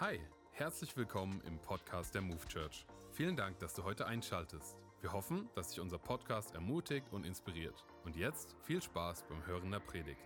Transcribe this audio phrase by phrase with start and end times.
[0.00, 0.20] Hi,
[0.52, 2.86] herzlich willkommen im Podcast der Move Church.
[3.10, 4.76] Vielen Dank, dass du heute einschaltest.
[5.00, 7.84] Wir hoffen, dass dich unser Podcast ermutigt und inspiriert.
[8.04, 10.20] Und jetzt viel Spaß beim Hören der Predigt.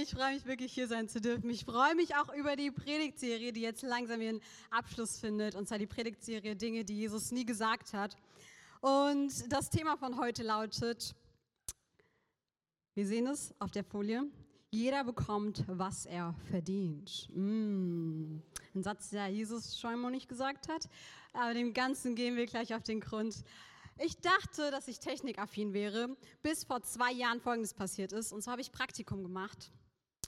[0.00, 1.50] Ich freue mich wirklich, hier sein zu dürfen.
[1.50, 4.40] Ich freue mich auch über die Predigtserie, die jetzt langsam ihren
[4.70, 5.56] Abschluss findet.
[5.56, 8.16] Und zwar die Predigtserie Dinge, die Jesus nie gesagt hat.
[8.80, 11.16] Und das Thema von heute lautet,
[12.94, 14.30] wir sehen es auf der Folie,
[14.70, 17.28] jeder bekommt, was er verdient.
[17.34, 18.38] Mm.
[18.74, 20.88] Ein Satz, der Jesus scheinbar nicht gesagt hat,
[21.32, 23.42] aber dem Ganzen gehen wir gleich auf den Grund.
[23.98, 28.32] Ich dachte, dass ich technikaffin wäre, bis vor zwei Jahren Folgendes passiert ist.
[28.32, 29.72] Und zwar habe ich Praktikum gemacht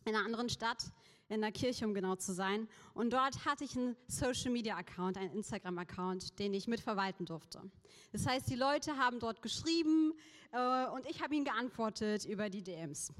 [0.04, 0.92] in einer anderen Stadt,
[1.28, 2.68] in der Kirche, um genau zu sein.
[2.92, 7.62] Und dort hatte ich einen Social-Media-Account, einen Instagram-Account, den ich mitverwalten durfte.
[8.10, 10.12] Das heißt, die Leute haben dort geschrieben
[10.50, 13.12] äh, und ich habe ihnen geantwortet über die DMs.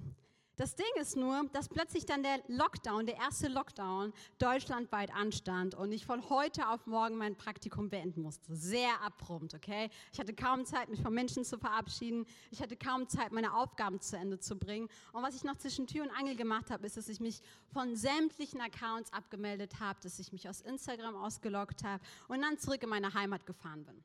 [0.57, 5.93] Das Ding ist nur, dass plötzlich dann der Lockdown, der erste Lockdown, deutschlandweit anstand und
[5.93, 8.55] ich von heute auf morgen mein Praktikum beenden musste.
[8.55, 9.89] Sehr abrupt, okay?
[10.13, 12.27] Ich hatte kaum Zeit, mich von Menschen zu verabschieden.
[12.51, 14.89] Ich hatte kaum Zeit, meine Aufgaben zu Ende zu bringen.
[15.13, 17.41] Und was ich noch zwischen Tür und Angel gemacht habe, ist, dass ich mich
[17.73, 22.83] von sämtlichen Accounts abgemeldet habe, dass ich mich aus Instagram ausgeloggt habe und dann zurück
[22.83, 24.05] in meine Heimat gefahren bin.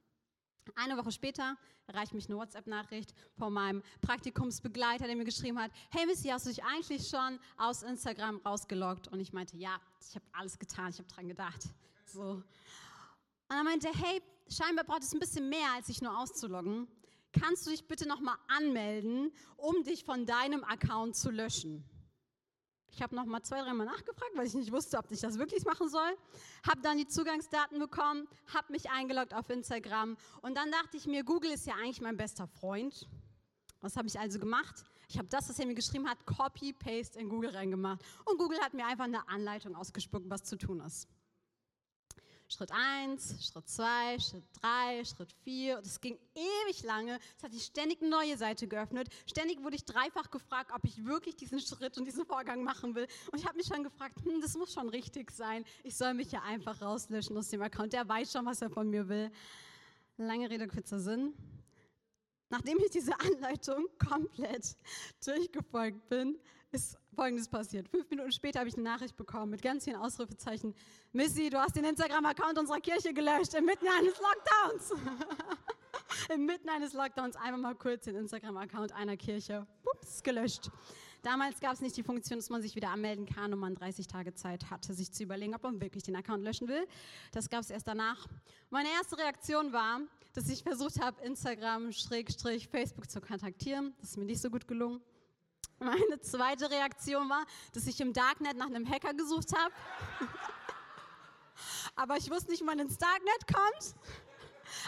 [0.75, 6.05] Eine Woche später erreicht mich eine WhatsApp-Nachricht von meinem Praktikumsbegleiter, der mir geschrieben hat, hey
[6.05, 9.07] Missy, hast du dich eigentlich schon aus Instagram rausgeloggt?
[9.07, 11.63] Und ich meinte, ja, ich habe alles getan, ich habe dran gedacht.
[12.05, 12.43] So.
[13.49, 16.87] Und er meinte, hey, scheinbar braucht es ein bisschen mehr, als sich nur auszuloggen.
[17.31, 21.83] Kannst du dich bitte nochmal anmelden, um dich von deinem Account zu löschen?
[22.91, 25.65] Ich habe noch mal zwei, dreimal nachgefragt, weil ich nicht wusste, ob ich das wirklich
[25.65, 26.17] machen soll.
[26.67, 31.23] Habe dann die Zugangsdaten bekommen, habe mich eingeloggt auf Instagram und dann dachte ich mir,
[31.23, 33.07] Google ist ja eigentlich mein bester Freund.
[33.81, 34.83] Was habe ich also gemacht?
[35.09, 38.03] Ich habe das, was er mir geschrieben hat, Copy-Paste in Google reingemacht.
[38.25, 41.07] Und Google hat mir einfach eine Anleitung ausgespuckt, was zu tun ist.
[42.49, 45.81] Schritt 1, Schritt 2, Schritt 3, Schritt 4.
[45.81, 47.19] Das ging ewig lange.
[47.35, 49.09] Es hat sich ständig eine neue Seite geöffnet.
[49.25, 53.05] Ständig wurde ich dreifach gefragt, ob ich wirklich diesen Schritt und diesen Vorgang machen will.
[53.31, 55.65] Und ich habe mich schon gefragt, hm, das muss schon richtig sein.
[55.83, 57.91] Ich soll mich ja einfach rauslöschen aus dem Account.
[57.91, 59.29] Der weiß schon, was er von mir will.
[60.15, 61.33] Lange Rede, kurzer Sinn.
[62.49, 64.77] Nachdem ich diese Anleitung komplett
[65.25, 66.39] durchgefolgt bin,
[66.71, 67.87] ist Folgendes passiert.
[67.89, 70.75] Fünf Minuten später habe ich eine Nachricht bekommen mit ganz vielen Ausrufezeichen.
[71.13, 74.93] Missy, du hast den Instagram-Account unserer Kirche gelöscht, inmitten eines Lockdowns.
[76.35, 79.65] inmitten eines Lockdowns einfach mal kurz den Instagram-Account einer Kirche.
[79.95, 80.69] Ups, gelöscht.
[81.23, 84.05] Damals gab es nicht die Funktion, dass man sich wieder anmelden kann und man 30
[84.05, 86.87] Tage Zeit hatte, sich zu überlegen, ob man wirklich den Account löschen will.
[87.31, 88.27] Das gab es erst danach.
[88.69, 90.01] Meine erste Reaktion war,
[90.33, 93.95] dass ich versucht habe, Instagram-Facebook zu kontaktieren.
[94.01, 95.01] Das ist mir nicht so gut gelungen.
[95.79, 99.73] Meine zweite Reaktion war, dass ich im Darknet nach einem Hacker gesucht habe.
[101.95, 103.95] Aber ich wusste nicht, man ins Darknet kommt.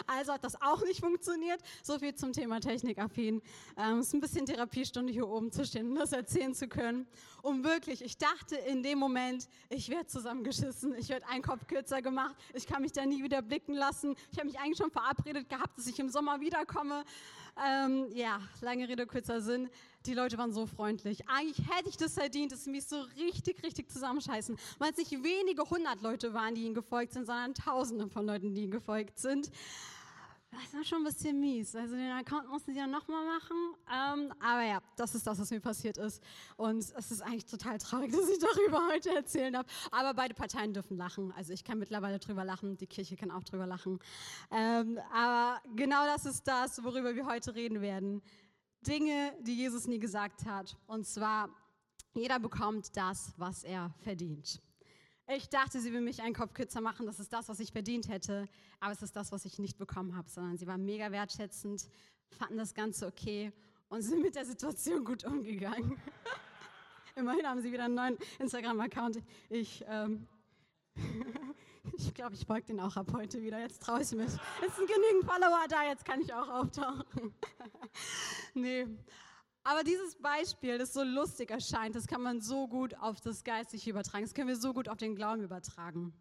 [0.06, 1.60] Also hat das auch nicht funktioniert.
[1.82, 3.40] So viel zum Thema Technikaffin.
[3.76, 7.06] Ähm, es ist ein bisschen Therapiestunde hier oben zu stehen und das erzählen zu können.
[7.42, 12.02] Und wirklich, ich dachte in dem Moment, ich werde zusammengeschissen, ich werde einen Kopf kürzer
[12.02, 14.14] gemacht, ich kann mich da nie wieder blicken lassen.
[14.30, 17.04] Ich habe mich eigentlich schon verabredet gehabt, dass ich im Sommer wiederkomme.
[17.64, 19.70] Ähm, ja, lange Rede, kurzer Sinn.
[20.06, 21.28] Die Leute waren so freundlich.
[21.28, 24.56] Eigentlich hätte ich das verdient, dass sie mich so richtig, richtig zusammenscheißen.
[24.78, 28.54] Weil es nicht wenige hundert Leute waren, die ihnen gefolgt sind, sondern tausende von Leuten,
[28.54, 29.50] die ihnen gefolgt sind.
[30.52, 31.76] Das war schon ein bisschen mies.
[31.76, 33.56] Also den Account mussten sie ja nochmal machen.
[33.88, 36.22] Ähm, aber ja, das ist das, was mir passiert ist.
[36.56, 39.66] Und es ist eigentlich total traurig, dass ich darüber heute erzählen darf.
[39.92, 41.32] Aber beide Parteien dürfen lachen.
[41.36, 44.00] Also ich kann mittlerweile drüber lachen, die Kirche kann auch drüber lachen.
[44.50, 48.20] Ähm, aber genau das ist das, worüber wir heute reden werden.
[48.86, 50.76] Dinge, die Jesus nie gesagt hat.
[50.86, 51.50] Und zwar,
[52.14, 54.60] jeder bekommt das, was er verdient.
[55.28, 57.06] Ich dachte, sie will mich einen Kopf kürzer machen.
[57.06, 58.48] Das ist das, was ich verdient hätte.
[58.80, 61.88] Aber es ist das, was ich nicht bekommen habe, sondern sie waren mega wertschätzend,
[62.30, 63.52] fanden das Ganze okay
[63.88, 66.00] und sind mit der Situation gut umgegangen.
[67.14, 69.22] Immerhin haben sie wieder einen neuen Instagram-Account.
[69.50, 70.26] Ich, ähm,
[71.92, 73.58] ich glaube, ich folge den auch ab heute wieder.
[73.58, 74.26] Jetzt traue ich mich.
[74.26, 77.34] Es sind genügend Follower da, jetzt kann ich auch auftauchen.
[78.54, 78.86] nee.
[79.62, 83.90] Aber dieses Beispiel, das so lustig erscheint, das kann man so gut auf das Geistliche
[83.90, 84.24] übertragen.
[84.24, 86.14] Das können wir so gut auf den Glauben übertragen.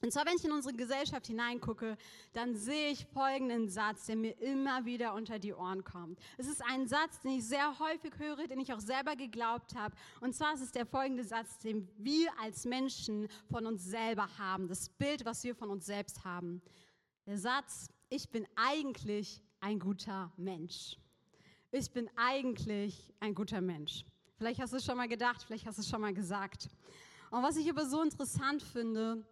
[0.00, 1.96] Und zwar, wenn ich in unsere Gesellschaft hineingucke,
[2.34, 6.18] dann sehe ich folgenden Satz, der mir immer wieder unter die Ohren kommt.
[6.36, 9.94] Es ist ein Satz, den ich sehr häufig höre, den ich auch selber geglaubt habe.
[10.20, 14.68] Und zwar ist es der folgende Satz, den wir als Menschen von uns selber haben.
[14.68, 16.60] Das Bild, was wir von uns selbst haben.
[17.24, 20.98] Der Satz, ich bin eigentlich ein guter Mensch
[21.74, 24.04] ich bin eigentlich ein guter Mensch.
[24.36, 26.68] Vielleicht hast du es schon mal gedacht, vielleicht hast du es schon mal gesagt.
[27.30, 29.26] Und was ich aber so interessant finde,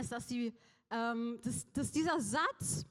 [0.00, 0.52] ist, dass, die,
[0.90, 2.86] ähm, dass, dass dieser Satz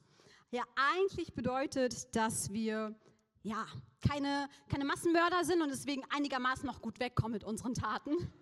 [0.50, 2.94] ja eigentlich bedeutet, dass wir
[3.42, 3.66] ja,
[4.00, 8.16] keine, keine Massenmörder sind und deswegen einigermaßen noch gut wegkommen mit unseren Taten.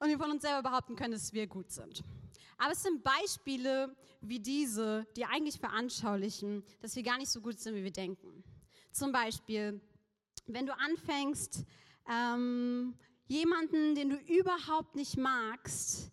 [0.00, 2.04] Und wir von uns selber behaupten können, dass wir gut sind.
[2.56, 7.58] Aber es sind Beispiele wie diese, die eigentlich veranschaulichen, dass wir gar nicht so gut
[7.58, 8.44] sind, wie wir denken.
[8.92, 9.80] Zum Beispiel,
[10.46, 11.64] wenn du anfängst,
[12.08, 12.94] ähm,
[13.26, 16.10] jemanden, den du überhaupt nicht magst,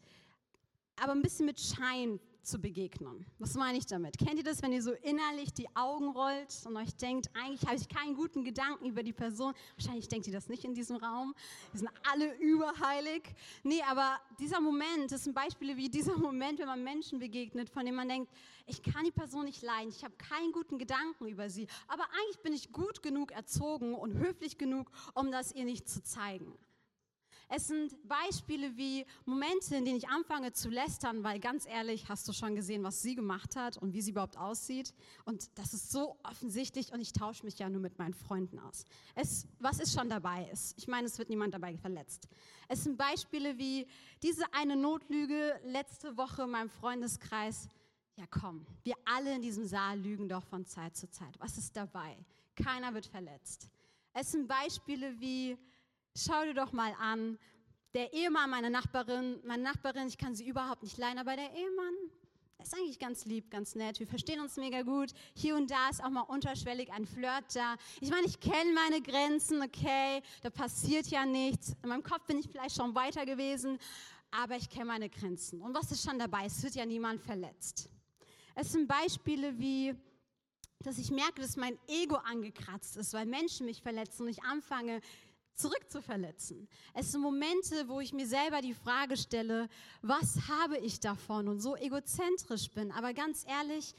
[1.01, 3.25] aber ein bisschen mit Schein zu begegnen.
[3.39, 4.17] Was meine ich damit?
[4.17, 7.75] Kennt ihr das, wenn ihr so innerlich die Augen rollt und euch denkt, eigentlich habe
[7.75, 9.53] ich keinen guten Gedanken über die Person?
[9.75, 11.33] Wahrscheinlich denkt ihr das nicht in diesem Raum.
[11.71, 13.33] Wir sind alle überheilig.
[13.63, 17.83] Nee, aber dieser Moment, das sind Beispiele wie dieser Moment, wenn man Menschen begegnet, von
[17.83, 18.31] denen man denkt,
[18.67, 22.39] ich kann die Person nicht leiden, ich habe keinen guten Gedanken über sie, aber eigentlich
[22.39, 26.57] bin ich gut genug erzogen und höflich genug, um das ihr nicht zu zeigen.
[27.47, 32.27] Es sind Beispiele wie Momente, in denen ich anfange zu lästern, weil ganz ehrlich, hast
[32.27, 34.93] du schon gesehen, was sie gemacht hat und wie sie überhaupt aussieht?
[35.25, 38.85] Und das ist so offensichtlich und ich tausche mich ja nur mit meinen Freunden aus.
[39.13, 40.75] Es, was ist schon dabei ist?
[40.77, 42.27] Ich meine, es wird niemand dabei verletzt.
[42.67, 43.87] Es sind Beispiele wie
[44.23, 47.69] diese eine Notlüge letzte Woche in meinem Freundeskreis.
[48.15, 51.35] Ja, komm, wir alle in diesem Saal lügen doch von Zeit zu Zeit.
[51.39, 52.17] Was ist dabei?
[52.55, 53.69] Keiner wird verletzt.
[54.13, 55.57] Es sind Beispiele wie
[56.15, 57.37] schau dir doch mal an,
[57.93, 61.93] der Ehemann meiner Nachbarin, meine Nachbarin, ich kann sie überhaupt nicht leiden, aber der Ehemann
[62.61, 63.99] ist eigentlich ganz lieb, ganz nett.
[63.99, 65.11] Wir verstehen uns mega gut.
[65.33, 67.75] Hier und da ist auch mal unterschwellig ein Flirt da.
[68.01, 71.75] Ich meine, ich kenne meine Grenzen, okay, da passiert ja nichts.
[71.83, 73.77] In meinem Kopf bin ich vielleicht schon weiter gewesen,
[74.31, 75.61] aber ich kenne meine Grenzen.
[75.61, 76.45] Und was ist schon dabei?
[76.45, 77.89] Es wird ja niemand verletzt.
[78.55, 79.95] Es sind Beispiele wie,
[80.79, 85.01] dass ich merke, dass mein Ego angekratzt ist, weil Menschen mich verletzen und ich anfange,
[85.55, 86.67] zurückzuverletzen.
[86.93, 89.69] Es sind Momente, wo ich mir selber die Frage stelle,
[90.01, 92.91] was habe ich davon und so egozentrisch bin.
[92.91, 93.95] Aber ganz ehrlich,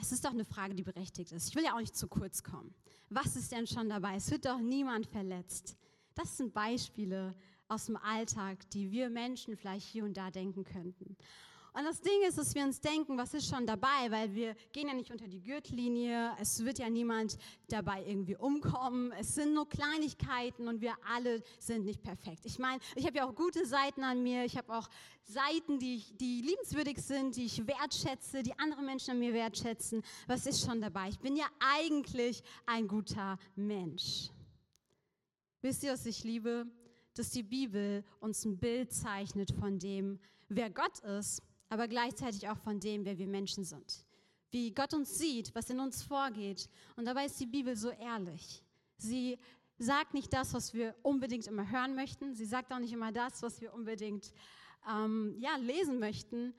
[0.00, 1.48] es ist doch eine Frage, die berechtigt ist.
[1.48, 2.74] Ich will ja auch nicht zu kurz kommen.
[3.08, 4.16] Was ist denn schon dabei?
[4.16, 5.76] Es wird doch niemand verletzt.
[6.14, 7.34] Das sind Beispiele
[7.68, 11.16] aus dem Alltag, die wir Menschen vielleicht hier und da denken könnten.
[11.76, 14.88] Und das Ding ist, dass wir uns denken, was ist schon dabei, weil wir gehen
[14.88, 17.36] ja nicht unter die Gürtellinie, es wird ja niemand
[17.68, 22.46] dabei irgendwie umkommen, es sind nur Kleinigkeiten und wir alle sind nicht perfekt.
[22.46, 24.88] Ich meine, ich habe ja auch gute Seiten an mir, ich habe auch
[25.24, 30.02] Seiten, die, die liebenswürdig sind, die ich wertschätze, die andere Menschen an mir wertschätzen.
[30.26, 31.10] Was ist schon dabei?
[31.10, 34.30] Ich bin ja eigentlich ein guter Mensch.
[35.60, 36.64] Wisst ihr, was ich liebe?
[37.16, 40.18] Dass die Bibel uns ein Bild zeichnet von dem,
[40.48, 44.04] wer Gott ist aber gleichzeitig auch von dem, wer wir Menschen sind.
[44.50, 46.68] Wie Gott uns sieht, was in uns vorgeht.
[46.96, 48.62] Und dabei ist die Bibel so ehrlich.
[48.96, 49.38] Sie
[49.78, 52.34] sagt nicht das, was wir unbedingt immer hören möchten.
[52.34, 54.32] Sie sagt auch nicht immer das, was wir unbedingt
[54.88, 56.54] ähm, ja, lesen möchten.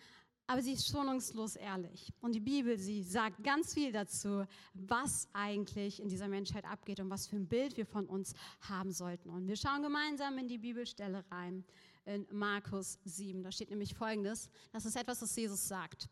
[0.49, 2.13] Aber sie ist schonungslos ehrlich.
[2.21, 7.09] Und die Bibel, sie sagt ganz viel dazu, was eigentlich in dieser Menschheit abgeht und
[7.09, 9.29] was für ein Bild wir von uns haben sollten.
[9.29, 11.65] Und wir schauen gemeinsam in die Bibelstelle rein
[12.07, 13.43] in Markus 7.
[13.43, 14.49] Da steht nämlich Folgendes.
[14.71, 16.09] Das ist etwas, was Jesus sagt.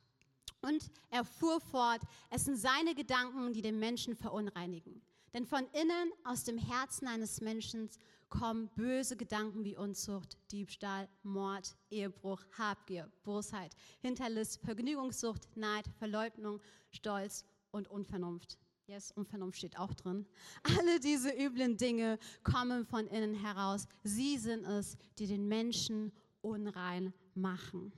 [0.61, 5.01] Und er fuhr fort, es sind seine Gedanken, die den Menschen verunreinigen.
[5.33, 7.89] Denn von innen, aus dem Herzen eines Menschen,
[8.29, 17.45] kommen böse Gedanken wie Unzucht, Diebstahl, Mord, Ehebruch, Habgier, Bosheit, Hinterlist, Vergnügungssucht, Neid, Verleugnung, Stolz
[17.71, 18.57] und Unvernunft.
[18.87, 20.27] Yes, Unvernunft steht auch drin.
[20.61, 23.87] Alle diese üblen Dinge kommen von innen heraus.
[24.03, 26.11] Sie sind es, die den Menschen
[26.41, 27.91] unrein machen.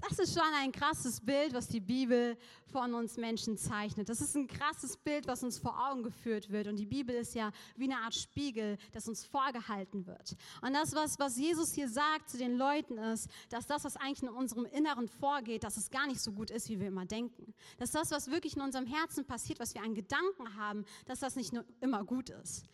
[0.00, 2.36] Das ist schon ein krasses Bild, was die Bibel
[2.66, 4.08] von uns Menschen zeichnet.
[4.08, 6.66] Das ist ein krasses Bild, was uns vor Augen geführt wird.
[6.68, 10.36] Und die Bibel ist ja wie eine Art Spiegel, das uns vorgehalten wird.
[10.62, 14.22] Und das, was, was Jesus hier sagt zu den Leuten, ist, dass das, was eigentlich
[14.22, 17.54] in unserem Inneren vorgeht, dass es gar nicht so gut ist, wie wir immer denken.
[17.78, 21.36] Dass das, was wirklich in unserem Herzen passiert, was wir an Gedanken haben, dass das
[21.36, 22.64] nicht nur immer gut ist.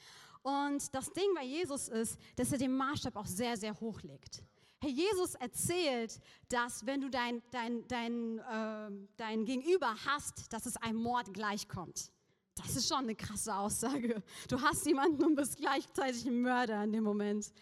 [0.43, 4.43] Und das Ding bei Jesus ist, dass er den Maßstab auch sehr, sehr hoch legt.
[4.81, 10.77] Herr Jesus erzählt, dass wenn du dein, dein, dein, äh, dein Gegenüber hast, dass es
[10.77, 12.11] einem Mord gleichkommt.
[12.55, 14.23] Das ist schon eine krasse Aussage.
[14.49, 17.53] Du hast jemanden und bist gleichzeitig ein Mörder in dem Moment.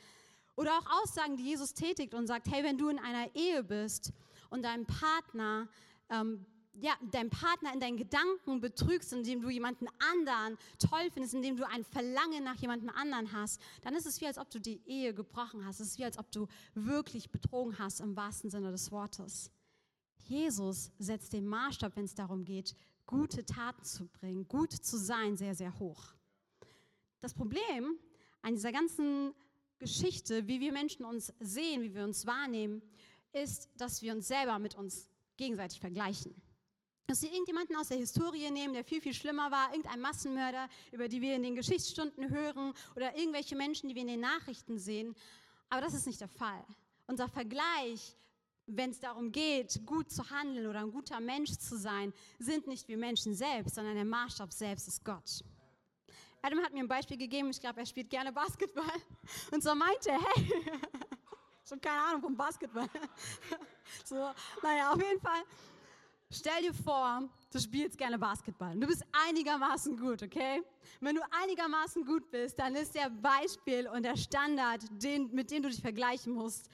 [0.57, 4.12] Oder auch Aussagen, die Jesus tätigt und sagt, hey, wenn du in einer Ehe bist
[4.50, 5.69] und dein Partner
[6.11, 6.45] ähm,
[6.81, 11.69] ja, deinen Partner in deinen Gedanken betrügst, indem du jemanden anderen toll findest, indem du
[11.69, 15.12] ein Verlangen nach jemandem anderen hast, dann ist es wie, als ob du die Ehe
[15.12, 15.81] gebrochen hast.
[15.81, 19.50] Es ist wie, als ob du wirklich betrogen hast im wahrsten Sinne des Wortes.
[20.17, 22.75] Jesus setzt den Maßstab, wenn es darum geht,
[23.07, 26.14] gute Taten zu bringen, gut zu sein, sehr, sehr hoch.
[27.21, 27.99] Das Problem
[28.41, 29.35] an dieser ganzen
[29.79, 32.83] Geschichte, wie wir Menschen uns sehen, wie wir uns wahrnehmen,
[33.33, 36.35] ist, dass wir uns selber mit uns gegenseitig vergleichen.
[37.06, 41.09] Dass wir irgendjemanden aus der Historie nehmen, der viel, viel schlimmer war, irgendein Massenmörder, über
[41.09, 45.14] die wir in den Geschichtsstunden hören oder irgendwelche Menschen, die wir in den Nachrichten sehen.
[45.68, 46.64] Aber das ist nicht der Fall.
[47.06, 48.16] Unser Vergleich,
[48.66, 52.88] wenn es darum geht, gut zu handeln oder ein guter Mensch zu sein, sind nicht
[52.88, 55.44] wir Menschen selbst, sondern der Maßstab selbst ist Gott.
[56.40, 58.85] Adam hat mir ein Beispiel gegeben, ich glaube, er spielt gerne Basketball.
[59.50, 60.62] Und so meinte er, hey,
[61.73, 62.88] habe keine Ahnung vom Basketball.
[64.04, 64.14] So,
[64.62, 65.42] naja, auf jeden Fall,
[66.33, 68.75] stell dir vor, du spielst gerne Basketball.
[68.79, 70.62] Du bist einigermaßen gut, okay?
[71.01, 75.62] Wenn du einigermaßen gut bist, dann ist der Beispiel und der Standard, den, mit dem
[75.62, 76.69] du dich vergleichen musst,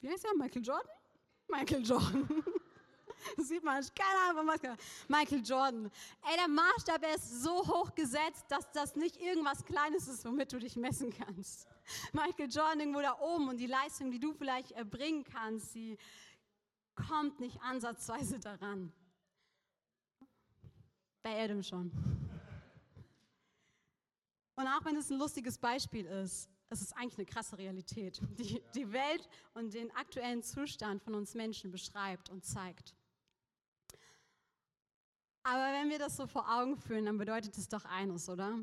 [0.00, 0.36] wie heißt er?
[0.36, 0.90] Michael Jordan?
[1.48, 2.28] Michael Jordan.
[3.36, 4.76] Sieht man, keine Ahnung, was.
[5.08, 5.90] Michael Jordan.
[6.22, 10.58] Ey, der Maßstab ist so hoch gesetzt, dass das nicht irgendwas Kleines ist, womit du
[10.58, 11.66] dich messen kannst.
[12.12, 15.98] Michael Jordan irgendwo da oben und die Leistung, die du vielleicht erbringen kannst, die
[17.08, 18.92] kommt nicht ansatzweise daran.
[21.22, 21.90] Bei Adam schon.
[24.56, 28.62] Und auch wenn es ein lustiges Beispiel ist, es ist eigentlich eine krasse Realität, die
[28.74, 32.94] die Welt und den aktuellen Zustand von uns Menschen beschreibt und zeigt.
[35.42, 38.60] Aber wenn wir das so vor Augen führen, dann bedeutet es doch eines, oder?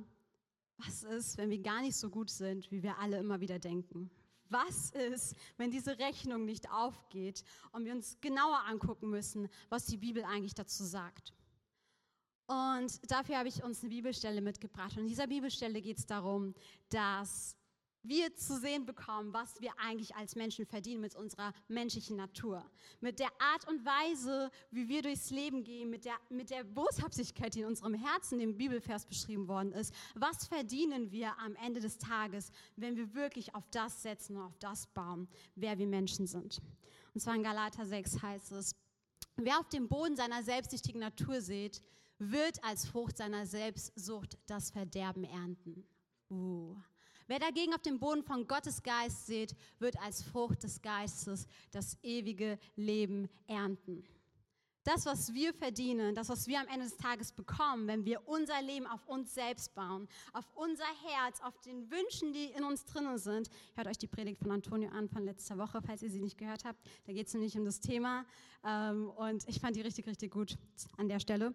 [0.77, 4.11] Was ist, wenn wir gar nicht so gut sind, wie wir alle immer wieder denken?
[4.49, 9.97] Was ist, wenn diese Rechnung nicht aufgeht und wir uns genauer angucken müssen, was die
[9.97, 11.33] Bibel eigentlich dazu sagt?
[12.47, 14.93] Und dafür habe ich uns eine Bibelstelle mitgebracht.
[14.93, 16.53] Und in dieser Bibelstelle geht es darum,
[16.89, 17.57] dass
[18.03, 22.63] wir zu sehen bekommen, was wir eigentlich als Menschen verdienen mit unserer menschlichen Natur.
[23.01, 27.55] Mit der Art und Weise, wie wir durchs Leben gehen, mit der, mit der Boshaftigkeit,
[27.55, 29.93] die in unserem Herzen im Bibelvers beschrieben worden ist.
[30.15, 34.57] Was verdienen wir am Ende des Tages, wenn wir wirklich auf das setzen und auf
[34.59, 36.61] das bauen, wer wir Menschen sind?
[37.13, 38.75] Und zwar in Galater 6 heißt es,
[39.35, 41.81] wer auf dem Boden seiner selbstsüchtigen Natur sät,
[42.19, 45.85] wird als Frucht seiner Selbstsucht das Verderben ernten.
[46.29, 46.75] Uh.
[47.27, 51.97] Wer dagegen auf dem Boden von Gottes Geist sät, wird als Frucht des Geistes das
[52.01, 54.03] ewige Leben ernten.
[54.87, 58.61] Das, was wir verdienen, das, was wir am Ende des Tages bekommen, wenn wir unser
[58.61, 63.17] Leben auf uns selbst bauen, auf unser Herz, auf den Wünschen, die in uns drinnen
[63.17, 63.49] sind.
[63.75, 66.63] Hört euch die Predigt von Antonio an von letzter Woche, falls ihr sie nicht gehört
[66.63, 66.79] habt.
[67.05, 68.25] Da geht es nämlich um das Thema.
[68.63, 70.57] Ähm, und ich fand die richtig, richtig gut
[70.95, 71.53] an der Stelle.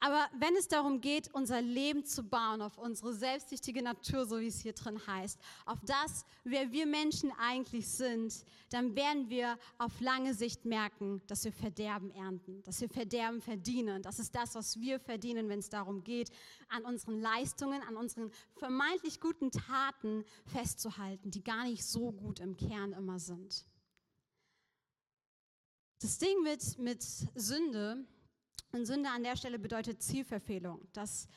[0.00, 4.46] Aber wenn es darum geht, unser Leben zu bauen, auf unsere selbstsüchtige Natur, so wie
[4.46, 10.00] es hier drin heißt, auf das, wer wir Menschen eigentlich sind, dann werden wir auf
[10.00, 14.02] lange Sicht merken, dass wir Verderben ernten, dass wir Verderben verdienen.
[14.02, 16.30] Das ist das, was wir verdienen, wenn es darum geht,
[16.68, 22.56] an unseren Leistungen, an unseren vermeintlich guten Taten festzuhalten, die gar nicht so gut im
[22.56, 23.66] Kern immer sind.
[26.00, 28.06] Das Ding mit, mit Sünde
[28.72, 30.86] und Sünde an der Stelle bedeutet Zielverfehlung.
[30.92, 31.28] Das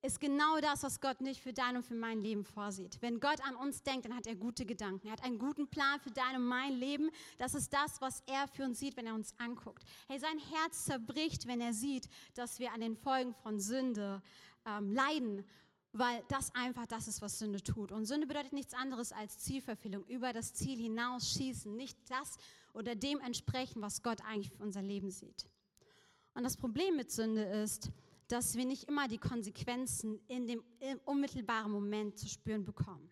[0.00, 2.98] ist genau das, was Gott nicht für dein und für mein Leben vorsieht.
[3.00, 5.08] Wenn Gott an uns denkt, dann hat er gute Gedanken.
[5.08, 7.10] Er hat einen guten Plan für dein und mein Leben.
[7.36, 9.82] Das ist das, was er für uns sieht, wenn er uns anguckt.
[10.06, 14.22] Hey, sein Herz zerbricht, wenn er sieht, dass wir an den Folgen von Sünde
[14.66, 15.44] ähm, leiden,
[15.92, 17.90] weil das einfach das ist, was Sünde tut.
[17.90, 22.36] Und Sünde bedeutet nichts anderes als Zielverfehlung, über das Ziel hinausschießen, nicht das
[22.72, 25.46] oder dem entsprechen, was Gott eigentlich für unser Leben sieht.
[26.38, 27.90] Und das Problem mit Sünde ist,
[28.28, 30.62] dass wir nicht immer die Konsequenzen in dem
[31.04, 33.10] unmittelbaren Moment zu spüren bekommen.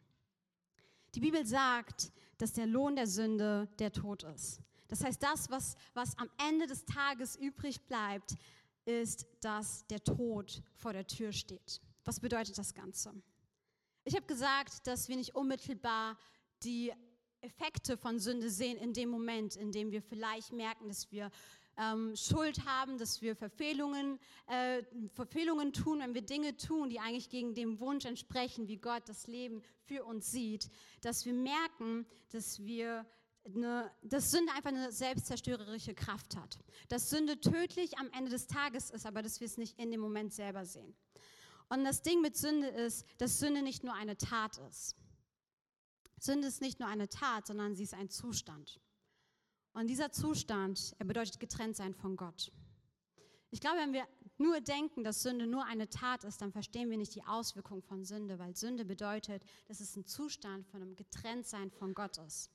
[1.13, 4.61] Die Bibel sagt, dass der Lohn der Sünde der Tod ist.
[4.87, 8.37] Das heißt, das, was, was am Ende des Tages übrig bleibt,
[8.85, 11.81] ist, dass der Tod vor der Tür steht.
[12.05, 13.13] Was bedeutet das Ganze?
[14.05, 16.17] Ich habe gesagt, dass wir nicht unmittelbar
[16.63, 16.93] die
[17.41, 21.33] Effekte von Sünde sehen in dem Moment, in dem wir vielleicht merken, dass wir
[21.77, 27.29] ähm, Schuld haben, dass wir Verfehlungen, äh, Verfehlungen tun, wenn wir Dinge tun, die eigentlich
[27.29, 30.71] gegen dem Wunsch entsprechen, wie Gott das Leben für uns sieht,
[31.03, 33.07] dass wir merken, dass wir
[33.45, 36.59] eine, dass Sünde einfach eine selbstzerstörerische Kraft hat.
[36.89, 40.01] Dass Sünde tödlich am Ende des Tages ist, aber dass wir es nicht in dem
[40.01, 40.97] Moment selber sehen.
[41.69, 44.97] Und das Ding mit Sünde ist, dass Sünde nicht nur eine Tat ist.
[46.19, 48.81] Sünde ist nicht nur eine Tat, sondern sie ist ein Zustand.
[49.77, 52.51] Und dieser Zustand, er bedeutet getrennt sein von Gott.
[53.51, 56.97] Ich glaube, wenn wir nur denken, dass Sünde nur eine Tat ist, dann verstehen wir
[56.97, 61.71] nicht die Auswirkung von Sünde, weil Sünde bedeutet, dass es ein Zustand von einem Getrenntsein
[61.71, 62.51] von Gott ist.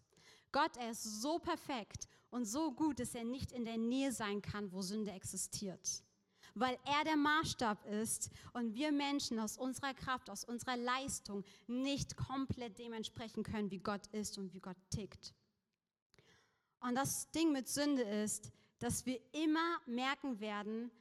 [0.51, 4.41] Gott, er ist so perfekt und so gut, dass er nicht in der Nähe sein
[4.41, 6.03] kann, wo Sünde existiert.
[6.55, 12.17] weil er der Maßstab ist und wir Menschen aus unserer Kraft, aus unserer Leistung nicht
[12.17, 15.33] komplett dementsprechend können, wie Gott ist und wie Gott tickt.
[16.81, 20.91] Und das Ding mit Sünde ist, dass wir immer merken werden,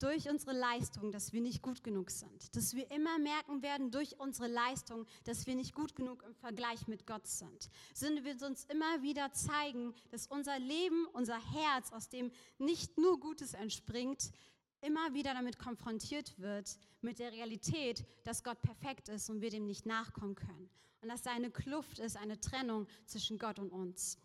[0.00, 2.56] durch unsere Leistung, dass wir nicht gut genug sind.
[2.56, 6.88] Dass wir immer merken werden durch unsere Leistung, dass wir nicht gut genug im Vergleich
[6.88, 7.70] mit Gott sind.
[7.94, 13.20] Sünde wird uns immer wieder zeigen, dass unser Leben, unser Herz, aus dem nicht nur
[13.20, 14.32] Gutes entspringt,
[14.80, 19.66] immer wieder damit konfrontiert wird, mit der Realität, dass Gott perfekt ist und wir dem
[19.66, 20.70] nicht nachkommen können.
[21.02, 24.18] Und dass da eine Kluft ist, eine Trennung zwischen Gott und uns.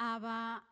[0.00, 0.62] Aber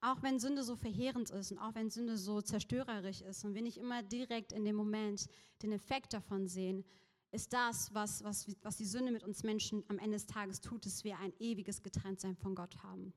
[0.00, 3.62] auch wenn Sünde so verheerend ist und auch wenn Sünde so zerstörerisch ist und wir
[3.62, 5.28] nicht immer direkt in dem Moment
[5.62, 6.84] den Effekt davon sehen,
[7.30, 10.86] ist das, was, was, was die Sünde mit uns Menschen am Ende des Tages tut,
[10.86, 13.12] dass wir ein ewiges Getrenntsein von Gott haben.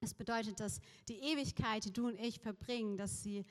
[0.00, 3.44] Es bedeutet, dass die Ewigkeit, die du und ich verbringen, dass sie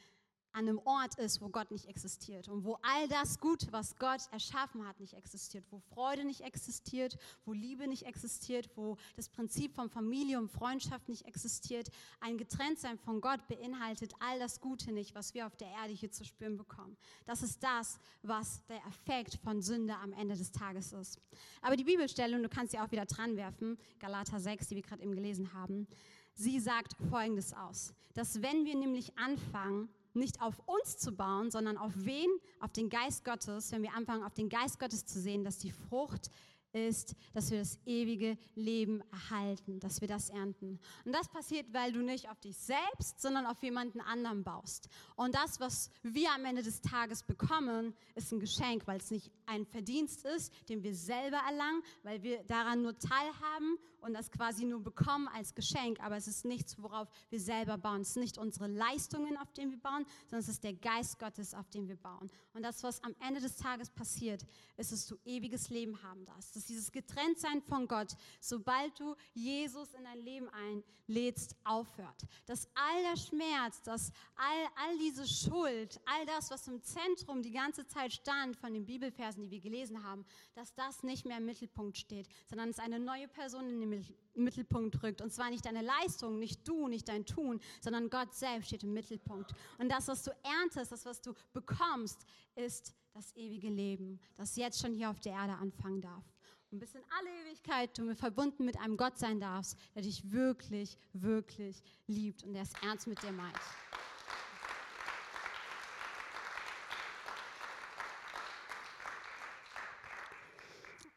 [0.58, 4.22] an einem Ort ist, wo Gott nicht existiert und wo all das Gute, was Gott
[4.32, 9.76] erschaffen hat, nicht existiert, wo Freude nicht existiert, wo Liebe nicht existiert, wo das Prinzip
[9.76, 11.92] von Familie und Freundschaft nicht existiert.
[12.22, 16.12] Ein Getrenntsein von Gott beinhaltet all das Gute nicht, was wir auf der Erde hier
[16.12, 16.98] zu spüren bekommen.
[17.28, 21.22] Das ist das, was der Effekt von Sünde am Ende des Tages ist.
[21.62, 24.82] Aber die Bibelstelle, und du kannst sie auch wieder dran werfen, Galater 6, die wir
[24.82, 25.88] gerade eben gelesen haben,
[26.34, 31.78] sie sagt Folgendes aus, dass wenn wir nämlich anfangen, nicht auf uns zu bauen, sondern
[31.78, 32.30] auf wen?
[32.60, 35.72] Auf den Geist Gottes, wenn wir anfangen, auf den Geist Gottes zu sehen, dass die
[35.72, 36.30] Frucht
[36.74, 40.80] ist, dass wir das ewige Leben erhalten, dass wir das ernten.
[41.06, 44.90] Und das passiert, weil du nicht auf dich selbst, sondern auf jemanden anderen baust.
[45.16, 49.32] Und das, was wir am Ende des Tages bekommen, ist ein Geschenk, weil es nicht
[49.46, 54.66] ein Verdienst ist, den wir selber erlangen, weil wir daran nur teilhaben und das quasi
[54.66, 58.02] nur bekommen als Geschenk, aber es ist nichts, worauf wir selber bauen.
[58.02, 61.54] Es sind nicht unsere Leistungen, auf denen wir bauen, sondern es ist der Geist Gottes,
[61.54, 62.32] auf dem wir bauen.
[62.54, 64.46] Und das, was am Ende des Tages passiert,
[64.78, 66.55] ist, dass du ewiges Leben haben darfst.
[66.55, 72.24] Dass dieses Getrenntsein von Gott, sobald du Jesus in dein Leben einlädst, aufhört.
[72.46, 77.51] Dass all der Schmerz, dass all, all diese Schuld, all das, was im Zentrum die
[77.51, 81.46] ganze Zeit stand von den Bibelversen, die wir gelesen haben, dass das nicht mehr im
[81.46, 85.22] Mittelpunkt steht, sondern es eine neue Person in den Mittelpunkt rückt.
[85.22, 88.94] Und zwar nicht deine Leistung, nicht du, nicht dein Tun, sondern Gott selbst steht im
[88.94, 89.53] Mittelpunkt.
[89.77, 94.79] Und das, was du erntest, das, was du bekommst, ist das ewige Leben, das jetzt
[94.79, 96.24] schon hier auf der Erde anfangen darf.
[96.70, 100.98] Und bis in alle Ewigkeit du verbunden mit einem Gott sein darfst, der dich wirklich,
[101.14, 103.55] wirklich liebt und der es ernst mit dir meint.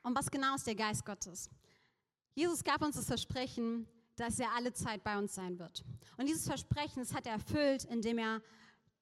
[0.03, 1.51] Und was genau ist der Geist Gottes?
[2.35, 5.85] Jesus gab uns das Versprechen, dass er alle Zeit bei uns sein wird.
[6.17, 8.43] Und dieses Versprechen, das hat er erfüllt, indem er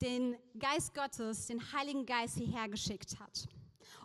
[0.00, 3.48] den Geist Gottes, den Heiligen Geist hierher geschickt hat.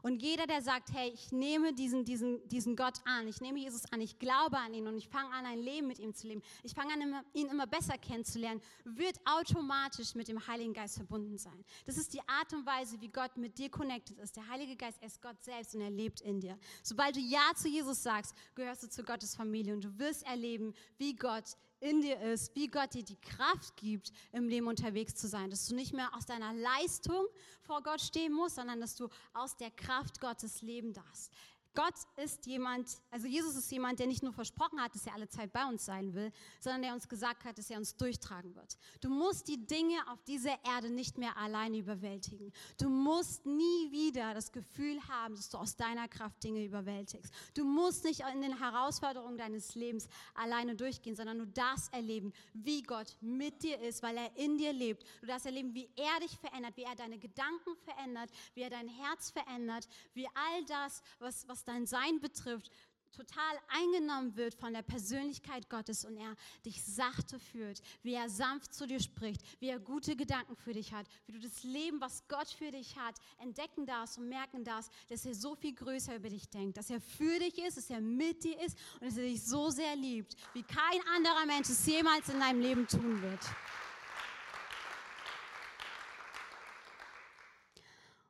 [0.03, 3.91] Und jeder, der sagt, hey, ich nehme diesen, diesen, diesen Gott an, ich nehme Jesus
[3.91, 6.41] an, ich glaube an ihn und ich fange an, ein Leben mit ihm zu leben,
[6.61, 11.63] ich fange an, ihn immer besser kennenzulernen, wird automatisch mit dem Heiligen Geist verbunden sein.
[11.85, 14.35] Das ist die Art und Weise, wie Gott mit dir connected ist.
[14.35, 16.59] Der Heilige Geist ist Gott selbst und er lebt in dir.
[16.83, 20.73] Sobald du Ja zu Jesus sagst, gehörst du zu Gottes Familie und du wirst erleben,
[20.97, 25.27] wie Gott in dir ist, wie Gott dir die Kraft gibt, im Leben unterwegs zu
[25.27, 25.49] sein.
[25.49, 27.25] Dass du nicht mehr aus deiner Leistung
[27.61, 31.31] vor Gott stehen musst, sondern dass du aus der Kraft Gottes leben darfst.
[31.75, 35.27] Gott ist jemand, also Jesus ist jemand, der nicht nur versprochen hat, dass er alle
[35.27, 38.77] Zeit bei uns sein will, sondern der uns gesagt hat, dass er uns durchtragen wird.
[39.01, 42.51] Du musst die Dinge auf dieser Erde nicht mehr alleine überwältigen.
[42.79, 47.33] Du musst nie wieder das Gefühl haben, dass du aus deiner Kraft Dinge überwältigst.
[47.55, 52.83] Du musst nicht in den Herausforderungen deines Lebens alleine durchgehen, sondern du darfst erleben, wie
[52.83, 55.03] Gott mit dir ist, weil er in dir lebt.
[55.21, 58.87] Du darfst erleben, wie er dich verändert, wie er deine Gedanken verändert, wie er dein
[58.87, 62.71] Herz verändert, wie all das, was, was dein Sein betrifft,
[63.13, 68.73] total eingenommen wird von der Persönlichkeit Gottes und er dich sachte führt, wie er sanft
[68.73, 72.27] zu dir spricht, wie er gute Gedanken für dich hat, wie du das Leben, was
[72.27, 76.29] Gott für dich hat, entdecken darfst und merken darfst, dass er so viel größer über
[76.29, 79.23] dich denkt, dass er für dich ist, dass er mit dir ist und dass er
[79.23, 83.41] dich so sehr liebt, wie kein anderer Mensch es jemals in deinem Leben tun wird.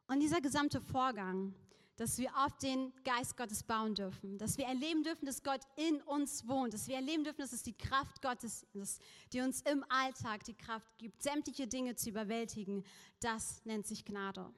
[0.08, 1.56] Und dieser gesamte Vorgang,
[1.98, 6.02] dass wir auf den Geist Gottes bauen dürfen, dass wir erleben dürfen, dass Gott in
[6.02, 9.02] uns wohnt, dass wir erleben dürfen, dass es die Kraft Gottes ist,
[9.32, 12.84] die uns im Alltag die Kraft gibt, sämtliche Dinge zu überwältigen.
[13.20, 14.52] Das nennt sich Gnade.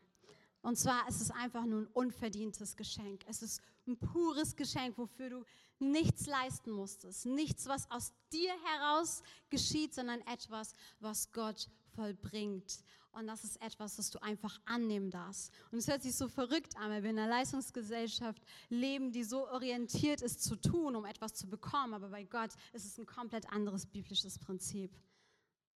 [0.62, 3.22] Und zwar ist es einfach nur ein unverdientes Geschenk.
[3.28, 5.46] Es ist ein pures Geschenk, wofür du
[5.78, 12.84] nichts leisten musstest, nichts, was aus dir heraus geschieht, sondern etwas, was Gott vollbringt.
[13.12, 15.54] Und das ist etwas, das du einfach annehmen darfst.
[15.72, 19.48] Und es hört sich so verrückt an, weil wir in einer Leistungsgesellschaft leben, die so
[19.48, 21.94] orientiert ist zu tun, um etwas zu bekommen.
[21.94, 24.92] Aber bei Gott ist es ein komplett anderes biblisches Prinzip.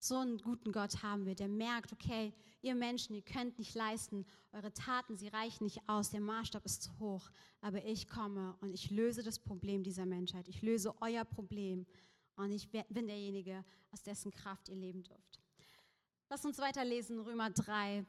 [0.01, 4.25] So einen guten Gott haben wir, der merkt, okay, ihr Menschen, ihr könnt nicht leisten,
[4.53, 7.29] eure Taten, sie reichen nicht aus, der Maßstab ist zu hoch,
[7.60, 11.86] aber ich komme und ich löse das Problem dieser Menschheit, ich löse euer Problem
[12.38, 15.38] und ich bin derjenige, aus dessen Kraft ihr leben dürft.
[16.39, 18.06] Lass uns weiterlesen, Römer 3.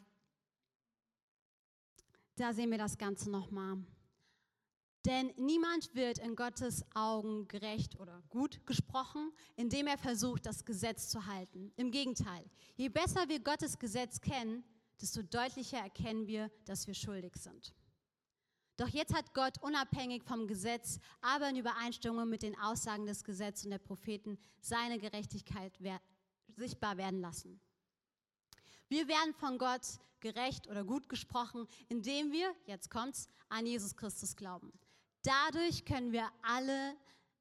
[2.36, 3.78] Da sehen wir das Ganze nochmal.
[5.04, 11.08] Denn niemand wird in Gottes Augen gerecht oder gut gesprochen, indem er versucht, das Gesetz
[11.08, 11.72] zu halten.
[11.74, 14.62] Im Gegenteil, je besser wir Gottes Gesetz kennen,
[15.00, 17.74] desto deutlicher erkennen wir, dass wir schuldig sind.
[18.76, 23.64] Doch jetzt hat Gott unabhängig vom Gesetz, aber in Übereinstimmung mit den Aussagen des Gesetzes
[23.64, 25.76] und der Propheten seine Gerechtigkeit
[26.54, 27.60] sichtbar werden lassen.
[28.90, 29.82] Wir werden von Gott
[30.18, 34.72] gerecht oder gut gesprochen, indem wir, jetzt kommt's, an Jesus Christus glauben.
[35.22, 36.96] Dadurch können wir alle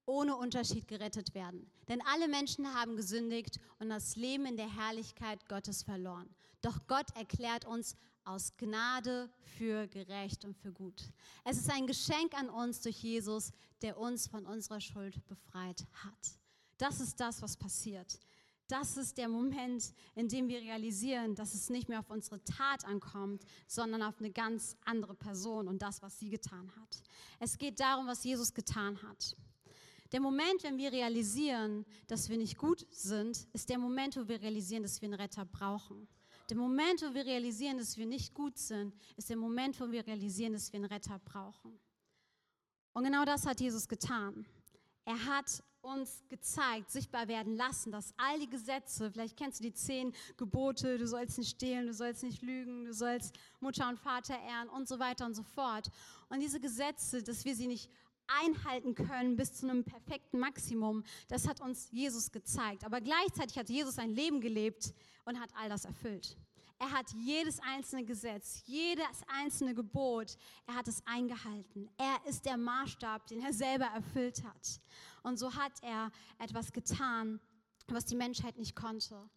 [0.05, 1.71] ohne Unterschied gerettet werden.
[1.87, 6.29] Denn alle Menschen haben gesündigt und das Leben in der Herrlichkeit Gottes verloren.
[6.61, 11.01] Doch Gott erklärt uns aus Gnade für gerecht und für gut.
[11.45, 16.39] Es ist ein Geschenk an uns durch Jesus, der uns von unserer Schuld befreit hat.
[16.77, 18.19] Das ist das, was passiert.
[18.69, 22.85] Das ist der Moment, in dem wir realisieren, dass es nicht mehr auf unsere Tat
[22.85, 27.01] ankommt, sondern auf eine ganz andere Person und das, was sie getan hat.
[27.39, 29.35] Es geht darum, was Jesus getan hat.
[30.11, 34.39] Der Moment, wenn wir realisieren, dass wir nicht gut sind, ist der Moment, wo wir
[34.39, 36.07] realisieren, dass wir einen Retter brauchen.
[36.47, 40.05] Der Moment, wo wir realisieren, dass wir nicht gut sind, ist der Moment, wo wir
[40.05, 41.79] realisieren, dass wir einen Retter brauchen.
[42.93, 44.45] Und genau das hat Jesus getan.
[45.05, 49.73] Er hat uns gezeigt, sichtbar werden lassen, dass all die Gesetze, vielleicht kennst du die
[49.73, 54.37] zehn Gebote, du sollst nicht stehlen, du sollst nicht lügen, du sollst Mutter und Vater
[54.39, 55.89] ehren und so weiter und so fort.
[56.29, 57.89] Und diese Gesetze, dass wir sie nicht
[58.27, 62.83] einhalten können bis zu einem perfekten Maximum, das hat uns Jesus gezeigt.
[62.85, 64.93] Aber gleichzeitig hat Jesus ein Leben gelebt
[65.25, 66.37] und hat all das erfüllt.
[66.81, 71.89] Er hat jedes einzelne Gesetz, jedes einzelne Gebot, er hat es eingehalten.
[71.97, 74.79] Er ist der Maßstab, den er selber erfüllt hat.
[75.21, 77.41] Und so hat er etwas getan,
[77.89, 79.29] was die Menschheit nicht konnte.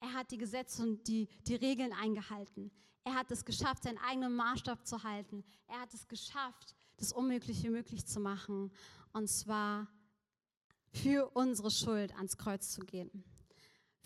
[0.00, 2.70] Er hat die Gesetze und die, die Regeln eingehalten.
[3.04, 5.44] Er hat es geschafft, seinen eigenen Maßstab zu halten.
[5.66, 8.72] Er hat es geschafft, das Unmögliche möglich zu machen.
[9.12, 9.86] Und zwar
[10.92, 13.22] für unsere Schuld ans Kreuz zu gehen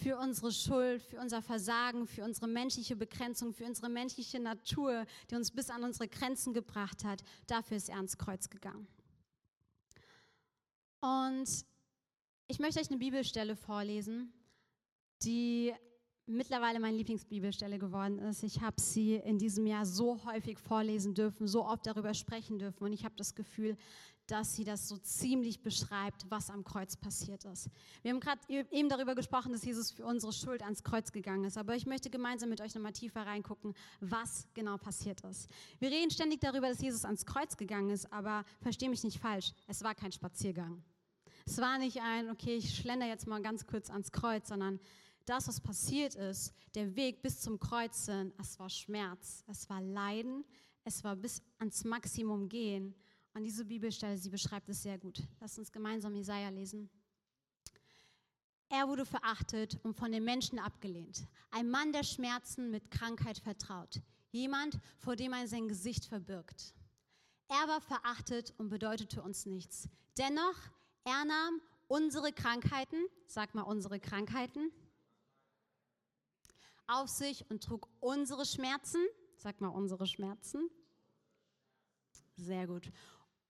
[0.03, 5.35] für unsere Schuld, für unser Versagen, für unsere menschliche Begrenzung, für unsere menschliche Natur, die
[5.35, 7.23] uns bis an unsere Grenzen gebracht hat.
[7.47, 8.87] Dafür ist er ans Kreuz gegangen.
[11.01, 11.49] Und
[12.49, 14.33] ich möchte euch eine Bibelstelle vorlesen,
[15.23, 15.73] die
[16.27, 18.43] mittlerweile meine Lieblingsbibelstelle geworden ist.
[18.43, 22.85] Ich habe sie in diesem Jahr so häufig vorlesen dürfen, so oft darüber sprechen dürfen
[22.85, 23.77] und ich habe das Gefühl,
[24.31, 27.69] dass sie das so ziemlich beschreibt, was am Kreuz passiert ist.
[28.03, 31.59] Wir haben gerade eben darüber gesprochen, dass Jesus für unsere Schuld ans Kreuz gegangen ist,
[31.59, 35.49] aber ich möchte gemeinsam mit euch nochmal tiefer reingucken, was genau passiert ist.
[35.81, 39.53] Wir reden ständig darüber, dass Jesus ans Kreuz gegangen ist, aber verstehe mich nicht falsch,
[39.67, 40.83] es war kein Spaziergang.
[41.45, 44.79] Es war nicht ein, okay, ich schlender jetzt mal ganz kurz ans Kreuz, sondern
[45.25, 50.45] das, was passiert ist, der Weg bis zum Kreuz, es war Schmerz, es war Leiden,
[50.85, 52.95] es war bis ans Maximum gehen
[53.35, 55.23] und diese Bibelstelle, sie beschreibt es sehr gut.
[55.41, 56.91] Lass uns gemeinsam Jesaja lesen.
[58.69, 61.27] Er wurde verachtet und von den Menschen abgelehnt.
[61.51, 64.01] Ein Mann der Schmerzen mit Krankheit vertraut.
[64.31, 66.75] Jemand, vor dem er sein Gesicht verbirgt.
[67.49, 69.89] Er war verachtet und bedeutete uns nichts.
[70.17, 70.57] Dennoch,
[71.03, 74.71] er nahm unsere Krankheiten, sag mal unsere Krankheiten,
[76.87, 79.05] auf sich und trug unsere Schmerzen,
[79.37, 80.71] sag mal unsere Schmerzen.
[82.37, 82.91] Sehr gut.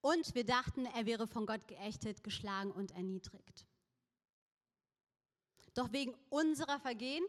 [0.00, 3.66] Und wir dachten, er wäre von Gott geächtet, geschlagen und erniedrigt.
[5.74, 7.24] Doch wegen unserer Vergehen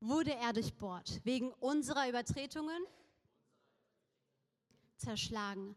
[0.00, 1.20] wurde er durchbohrt.
[1.24, 2.84] Wegen unserer Übertretungen
[4.96, 5.76] zerschlagen.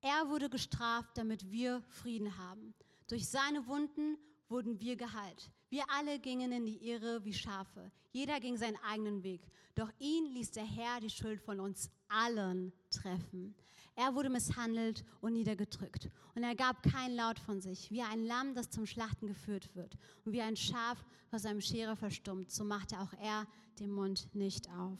[0.00, 2.74] Er wurde gestraft, damit wir Frieden haben.
[3.06, 4.18] Durch seine Wunden
[4.48, 5.50] wurden wir geheilt.
[5.72, 7.90] Wir alle gingen in die Irre wie Schafe.
[8.10, 9.40] Jeder ging seinen eigenen Weg.
[9.74, 13.54] Doch ihn ließ der Herr die Schuld von uns allen treffen.
[13.96, 16.10] Er wurde misshandelt und niedergedrückt.
[16.34, 19.96] Und er gab kein Laut von sich, wie ein Lamm, das zum Schlachten geführt wird.
[20.26, 23.46] Und wie ein Schaf, was einem Scherer verstummt, so machte auch er
[23.78, 24.98] den Mund nicht auf.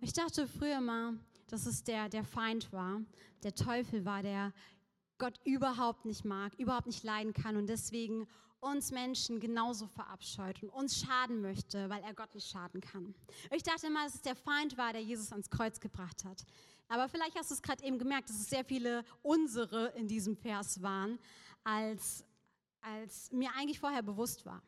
[0.00, 3.02] Ich dachte früher mal, dass es der, der Feind war,
[3.42, 4.54] der Teufel war, der
[5.18, 8.26] Gott überhaupt nicht mag, überhaupt nicht leiden kann und deswegen
[8.62, 13.14] uns Menschen genauso verabscheut und uns schaden möchte, weil er Gott nicht schaden kann.
[13.50, 16.44] Ich dachte immer, dass es der Feind war, der Jesus ans Kreuz gebracht hat.
[16.88, 20.36] Aber vielleicht hast du es gerade eben gemerkt, dass es sehr viele unsere in diesem
[20.36, 21.18] Vers waren,
[21.64, 22.24] als,
[22.80, 24.62] als mir eigentlich vorher bewusst war.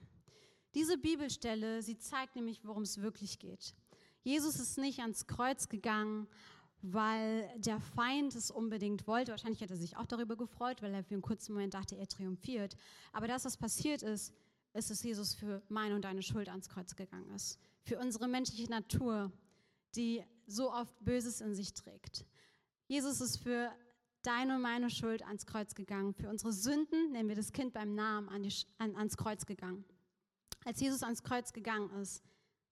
[0.75, 3.75] Diese Bibelstelle, sie zeigt nämlich, worum es wirklich geht.
[4.25, 6.27] Jesus ist nicht ans Kreuz gegangen,
[6.87, 9.31] weil der Feind es unbedingt wollte.
[9.31, 12.07] Wahrscheinlich hätte er sich auch darüber gefreut, weil er für einen kurzen Moment dachte, er
[12.07, 12.77] triumphiert.
[13.13, 14.35] Aber das, was passiert ist,
[14.75, 17.59] ist, dass Jesus für meine und deine Schuld ans Kreuz gegangen ist.
[17.85, 19.33] Für unsere menschliche Natur,
[19.97, 22.27] die so oft Böses in sich trägt.
[22.87, 23.73] Jesus ist für
[24.23, 26.13] deine und meine Schuld ans Kreuz gegangen.
[26.13, 29.87] Für unsere Sünden, nennen wir das Kind beim Namen, an die, an, ans Kreuz gegangen.
[30.67, 32.23] Als Jesus ans Kreuz gegangen ist,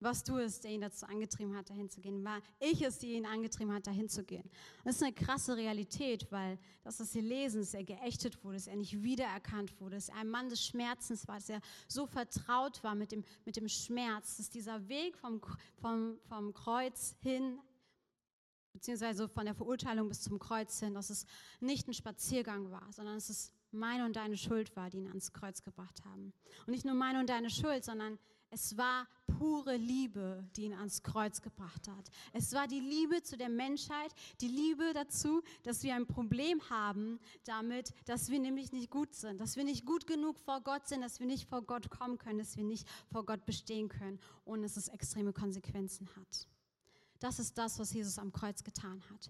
[0.03, 2.23] was du es, der ihn dazu angetrieben hat, dahin zu gehen.
[2.23, 4.49] War ich es, die ihn angetrieben hat, dahin zu gehen.
[4.83, 8.67] Das ist eine krasse Realität, weil das, was wir lesen, dass er geächtet wurde, dass
[8.67, 12.83] er nicht wiedererkannt wurde, dass er ein Mann des Schmerzens war, dass er so vertraut
[12.83, 15.41] war mit dem, mit dem Schmerz, dass dieser Weg vom,
[15.81, 17.59] vom, vom Kreuz hin
[18.73, 21.25] beziehungsweise von der Verurteilung bis zum Kreuz hin, dass es
[21.59, 25.31] nicht ein Spaziergang war, sondern dass es meine und deine Schuld war, die ihn ans
[25.31, 26.33] Kreuz gebracht haben.
[26.65, 28.19] Und nicht nur meine und deine Schuld, sondern
[28.53, 32.11] es war pure Liebe, die ihn ans Kreuz gebracht hat.
[32.33, 37.19] Es war die Liebe zu der Menschheit, die Liebe dazu, dass wir ein Problem haben
[37.45, 41.01] damit, dass wir nämlich nicht gut sind, dass wir nicht gut genug vor Gott sind,
[41.01, 44.63] dass wir nicht vor Gott kommen können, dass wir nicht vor Gott bestehen können, ohne
[44.63, 46.47] dass es extreme Konsequenzen hat.
[47.19, 49.29] Das ist das, was Jesus am Kreuz getan hat.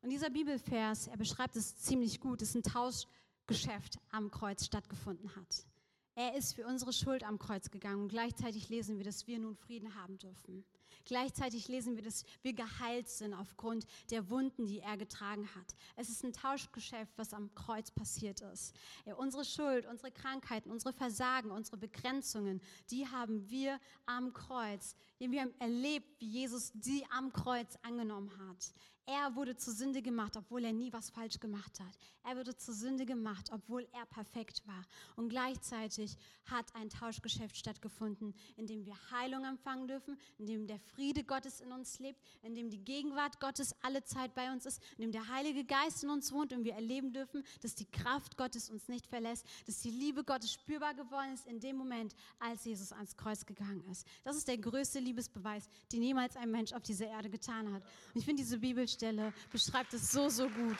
[0.00, 5.66] Und dieser Bibelvers, er beschreibt es ziemlich gut, dass ein Tauschgeschäft am Kreuz stattgefunden hat.
[6.14, 9.56] Er ist für unsere Schuld am Kreuz gegangen und gleichzeitig lesen wir, dass wir nun
[9.56, 10.64] Frieden haben dürfen.
[11.04, 15.74] Gleichzeitig lesen wir, dass wir geheilt sind aufgrund der Wunden, die er getragen hat.
[15.96, 18.74] Es ist ein Tauschgeschäft, was am Kreuz passiert ist.
[19.04, 24.94] Ja, unsere Schuld, unsere Krankheiten, unsere Versagen, unsere Begrenzungen, die haben wir am Kreuz.
[25.18, 28.72] Wir haben erlebt, wie Jesus die am Kreuz angenommen hat.
[29.06, 31.98] Er wurde zur Sünde gemacht, obwohl er nie was falsch gemacht hat.
[32.22, 34.84] Er wurde zur Sünde gemacht, obwohl er perfekt war.
[35.16, 40.78] Und gleichzeitig hat ein Tauschgeschäft stattgefunden, in dem wir Heilung empfangen dürfen, in dem der
[40.78, 44.80] Friede Gottes in uns lebt, in dem die Gegenwart Gottes alle Zeit bei uns ist,
[44.96, 48.36] in dem der Heilige Geist in uns wohnt und wir erleben dürfen, dass die Kraft
[48.36, 52.64] Gottes uns nicht verlässt, dass die Liebe Gottes spürbar geworden ist in dem Moment, als
[52.64, 54.06] Jesus ans Kreuz gegangen ist.
[54.22, 57.82] Das ist der größte Liebesbeweis, den jemals ein Mensch auf dieser Erde getan hat.
[57.82, 60.78] Und ich finde diese Bibel Bibelstelle beschreibt es so, so gut.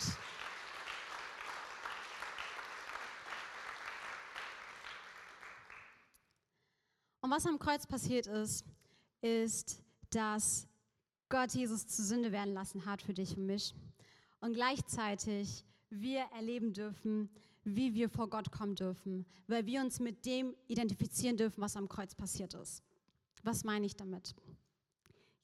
[7.21, 8.65] Und was am Kreuz passiert ist,
[9.23, 10.67] ist, dass
[11.29, 13.75] Gott Jesus zu Sünde werden lassen hat für dich und mich.
[14.41, 17.31] Und gleichzeitig wir erleben dürfen,
[17.65, 21.89] wie wir vor Gott kommen dürfen, weil wir uns mit dem identifizieren dürfen, was am
[21.89, 22.83] Kreuz passiert ist.
[23.45, 24.35] Was meine ich damit?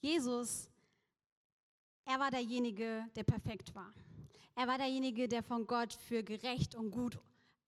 [0.01, 0.69] Jesus
[2.09, 3.93] er war derjenige, der perfekt war.
[4.57, 7.19] Er war derjenige, der von Gott für gerecht und gut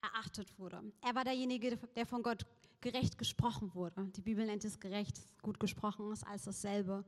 [0.02, 0.82] erachtet wurde.
[1.02, 2.46] Er war derjenige, der von Gott
[2.80, 4.10] gerecht gesprochen wurde.
[4.16, 7.04] Die Bibel nennt es gerecht, gut gesprochen ist alles dasselbe.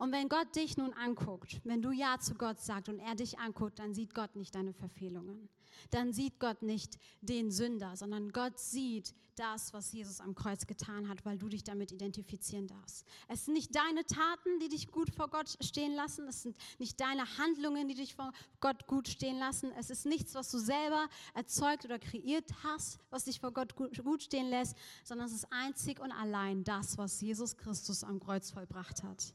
[0.00, 3.38] Und wenn Gott dich nun anguckt, wenn du Ja zu Gott sagst und er dich
[3.38, 5.50] anguckt, dann sieht Gott nicht deine Verfehlungen.
[5.90, 11.10] Dann sieht Gott nicht den Sünder, sondern Gott sieht das, was Jesus am Kreuz getan
[11.10, 13.06] hat, weil du dich damit identifizieren darfst.
[13.28, 16.26] Es sind nicht deine Taten, die dich gut vor Gott stehen lassen.
[16.28, 19.70] Es sind nicht deine Handlungen, die dich vor Gott gut stehen lassen.
[19.78, 24.22] Es ist nichts, was du selber erzeugt oder kreiert hast, was dich vor Gott gut
[24.22, 29.02] stehen lässt, sondern es ist einzig und allein das, was Jesus Christus am Kreuz vollbracht
[29.02, 29.34] hat.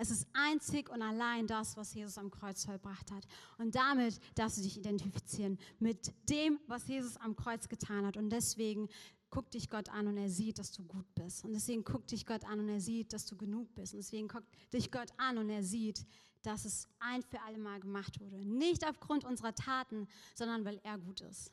[0.00, 3.26] Es ist einzig und allein das, was Jesus am Kreuz vollbracht hat.
[3.58, 8.16] Und damit darfst du dich identifizieren mit dem, was Jesus am Kreuz getan hat.
[8.16, 8.88] Und deswegen
[9.28, 11.44] guckt dich Gott an und er sieht, dass du gut bist.
[11.44, 13.92] Und deswegen guckt dich Gott an und er sieht, dass du genug bist.
[13.92, 16.06] Und deswegen guckt dich Gott an und er sieht,
[16.40, 18.42] dass es ein für alle Mal gemacht wurde.
[18.42, 21.52] Nicht aufgrund unserer Taten, sondern weil er gut ist.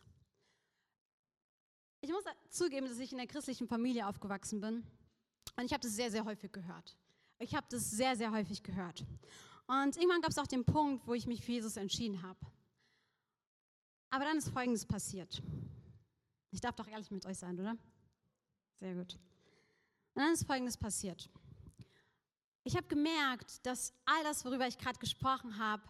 [2.00, 4.86] Ich muss zugeben, dass ich in der christlichen Familie aufgewachsen bin.
[5.58, 6.96] Und ich habe das sehr, sehr häufig gehört.
[7.40, 9.06] Ich habe das sehr, sehr häufig gehört.
[9.68, 12.40] Und irgendwann gab es auch den Punkt, wo ich mich für Jesus entschieden habe.
[14.10, 15.42] Aber dann ist Folgendes passiert.
[16.52, 17.78] Ich darf doch ehrlich mit euch sein, oder?
[18.80, 19.16] Sehr gut.
[20.14, 21.30] Und dann ist Folgendes passiert.
[22.64, 25.84] Ich habe gemerkt, dass all das, worüber ich gerade gesprochen habe,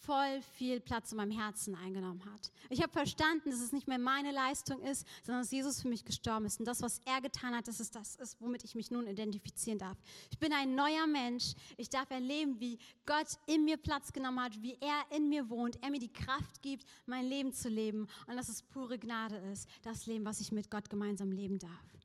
[0.00, 2.50] voll viel Platz in meinem Herzen eingenommen hat.
[2.70, 6.04] Ich habe verstanden, dass es nicht mehr meine Leistung ist, sondern dass Jesus für mich
[6.04, 6.58] gestorben ist.
[6.58, 9.78] Und das, was er getan hat, dass es das ist, womit ich mich nun identifizieren
[9.78, 9.96] darf.
[10.30, 11.54] Ich bin ein neuer Mensch.
[11.76, 15.78] Ich darf erleben, wie Gott in mir Platz genommen hat, wie er in mir wohnt,
[15.82, 18.08] er mir die Kraft gibt, mein Leben zu leben.
[18.26, 22.01] Und dass es pure Gnade ist, das Leben, was ich mit Gott gemeinsam leben darf.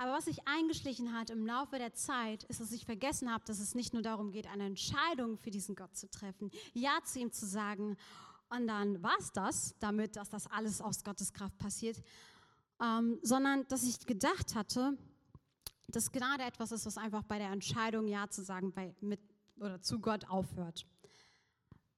[0.00, 3.58] Aber was sich eingeschlichen hat im Laufe der Zeit, ist, dass ich vergessen habe, dass
[3.58, 7.32] es nicht nur darum geht, eine Entscheidung für diesen Gott zu treffen, Ja zu ihm
[7.32, 7.96] zu sagen
[8.48, 12.00] und dann war es das, damit, dass das alles aus Gottes Kraft passiert,
[12.80, 14.96] ähm, sondern dass ich gedacht hatte,
[15.88, 19.20] dass Gnade etwas ist, was einfach bei der Entscheidung Ja zu sagen bei, mit,
[19.58, 20.86] oder zu Gott aufhört.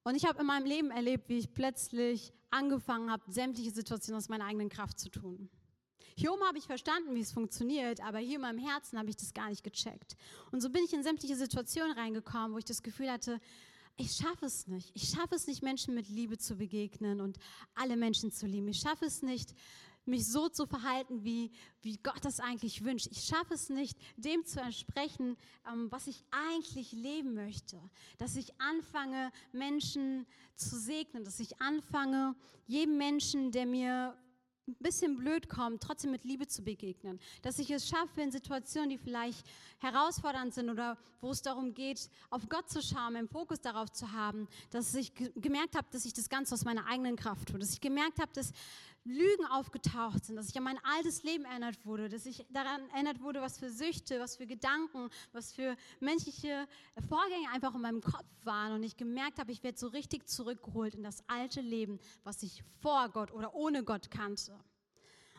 [0.02, 4.28] Und ich habe in meinem Leben erlebt, wie ich plötzlich angefangen habe, sämtliche Situationen aus
[4.28, 5.50] meiner eigenen Kraft zu tun.
[6.20, 9.16] Hier oben habe ich verstanden, wie es funktioniert, aber hier in meinem Herzen habe ich
[9.16, 10.18] das gar nicht gecheckt.
[10.52, 13.40] Und so bin ich in sämtliche Situationen reingekommen, wo ich das Gefühl hatte,
[13.96, 14.90] ich schaffe es nicht.
[14.92, 17.38] Ich schaffe es nicht, Menschen mit Liebe zu begegnen und
[17.74, 18.68] alle Menschen zu lieben.
[18.68, 19.54] Ich schaffe es nicht,
[20.04, 23.08] mich so zu verhalten, wie, wie Gott das eigentlich wünscht.
[23.10, 25.38] Ich schaffe es nicht, dem zu entsprechen,
[25.72, 27.80] ähm, was ich eigentlich leben möchte.
[28.18, 34.14] Dass ich anfange, Menschen zu segnen, dass ich anfange, jedem Menschen, der mir
[34.70, 37.20] ein bisschen blöd kommt, trotzdem mit Liebe zu begegnen.
[37.42, 39.46] Dass ich es schaffe, in Situationen, die vielleicht
[39.78, 44.12] herausfordernd sind oder wo es darum geht, auf Gott zu schauen, einen Fokus darauf zu
[44.12, 47.58] haben, dass ich gemerkt habe, dass ich das Ganze aus meiner eigenen Kraft tue.
[47.58, 48.52] Dass ich gemerkt habe, dass
[49.04, 53.20] Lügen aufgetaucht sind, dass ich an mein altes Leben erinnert wurde, dass ich daran erinnert
[53.20, 56.66] wurde, was für Süchte, was für Gedanken, was für menschliche
[57.08, 60.94] Vorgänge einfach in meinem Kopf waren und ich gemerkt habe, ich werde so richtig zurückgeholt
[60.94, 64.58] in das alte Leben, was ich vor Gott oder ohne Gott kannte.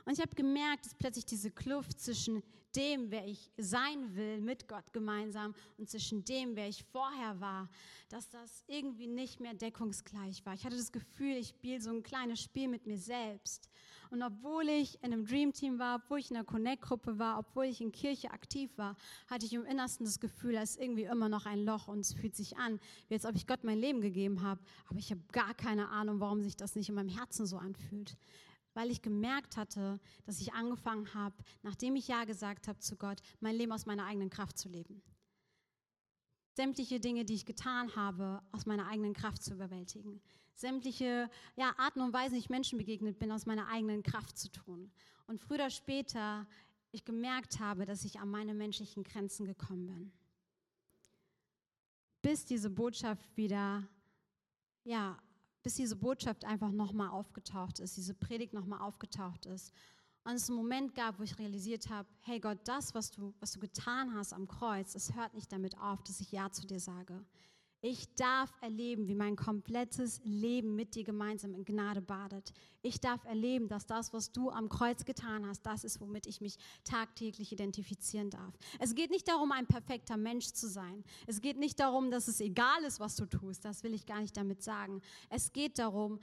[0.05, 2.43] Und ich habe gemerkt, dass plötzlich diese Kluft zwischen
[2.75, 7.69] dem, wer ich sein will, mit Gott gemeinsam, und zwischen dem, wer ich vorher war,
[8.09, 10.53] dass das irgendwie nicht mehr deckungsgleich war.
[10.53, 13.69] Ich hatte das Gefühl, ich spiele so ein kleines Spiel mit mir selbst.
[14.09, 17.65] Und obwohl ich in einem Dream Team war, obwohl ich in einer Connect-Gruppe war, obwohl
[17.65, 21.29] ich in Kirche aktiv war, hatte ich im Innersten das Gefühl, da ist irgendwie immer
[21.29, 24.01] noch ein Loch und es fühlt sich an, wie als ob ich Gott mein Leben
[24.01, 24.59] gegeben habe.
[24.89, 28.17] Aber ich habe gar keine Ahnung, warum sich das nicht in meinem Herzen so anfühlt
[28.73, 33.21] weil ich gemerkt hatte, dass ich angefangen habe, nachdem ich Ja gesagt habe zu Gott,
[33.39, 35.01] mein Leben aus meiner eigenen Kraft zu leben.
[36.53, 40.21] Sämtliche Dinge, die ich getan habe, aus meiner eigenen Kraft zu überwältigen.
[40.53, 44.51] Sämtliche ja, Arten und Weisen, wie ich Menschen begegnet bin, aus meiner eigenen Kraft zu
[44.51, 44.91] tun.
[45.27, 46.47] Und früher oder später
[46.91, 50.11] ich gemerkt habe, dass ich an meine menschlichen Grenzen gekommen bin.
[52.21, 53.87] Bis diese Botschaft wieder
[54.83, 55.17] ja,
[55.63, 59.71] bis diese Botschaft einfach nochmal aufgetaucht ist, diese Predigt nochmal aufgetaucht ist.
[60.23, 63.53] Und es einen Moment gab, wo ich realisiert habe, hey Gott, das, was du, was
[63.53, 66.79] du getan hast am Kreuz, es hört nicht damit auf, dass ich Ja zu dir
[66.79, 67.25] sage.
[67.83, 72.53] Ich darf erleben, wie mein komplettes Leben mit dir gemeinsam in Gnade badet.
[72.83, 76.41] Ich darf erleben, dass das, was du am Kreuz getan hast, das ist, womit ich
[76.41, 78.55] mich tagtäglich identifizieren darf.
[78.77, 81.03] Es geht nicht darum, ein perfekter Mensch zu sein.
[81.25, 83.65] Es geht nicht darum, dass es egal ist, was du tust.
[83.65, 85.01] Das will ich gar nicht damit sagen.
[85.31, 86.19] Es geht darum,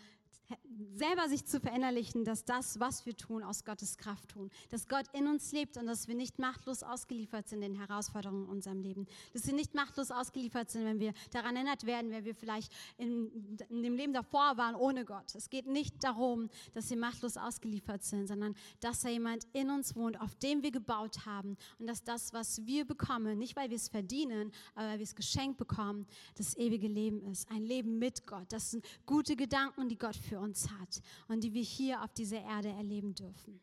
[0.95, 4.51] selber sich zu verinnerlichen, dass das, was wir tun, aus Gottes Kraft tun.
[4.71, 8.51] Dass Gott in uns lebt und dass wir nicht machtlos ausgeliefert sind den Herausforderungen in
[8.51, 9.07] unserem Leben.
[9.33, 13.59] Dass wir nicht machtlos ausgeliefert sind, wenn wir daran erinnert werden, wer wir vielleicht in,
[13.69, 15.35] in dem Leben davor waren ohne Gott.
[15.35, 19.97] Es geht nicht darum, dass wir machtlos ausgeliefert sind, sondern dass da jemand in uns
[19.97, 23.77] wohnt, auf dem wir gebaut haben und dass das, was wir bekommen, nicht weil wir
[23.77, 26.07] es verdienen, aber weil wir es geschenkt bekommen,
[26.37, 27.51] das ewige Leben ist.
[27.51, 28.47] Ein Leben mit Gott.
[28.51, 32.41] Das sind gute Gedanken, die Gott für uns hat und die wir hier auf dieser
[32.41, 33.61] Erde erleben dürfen.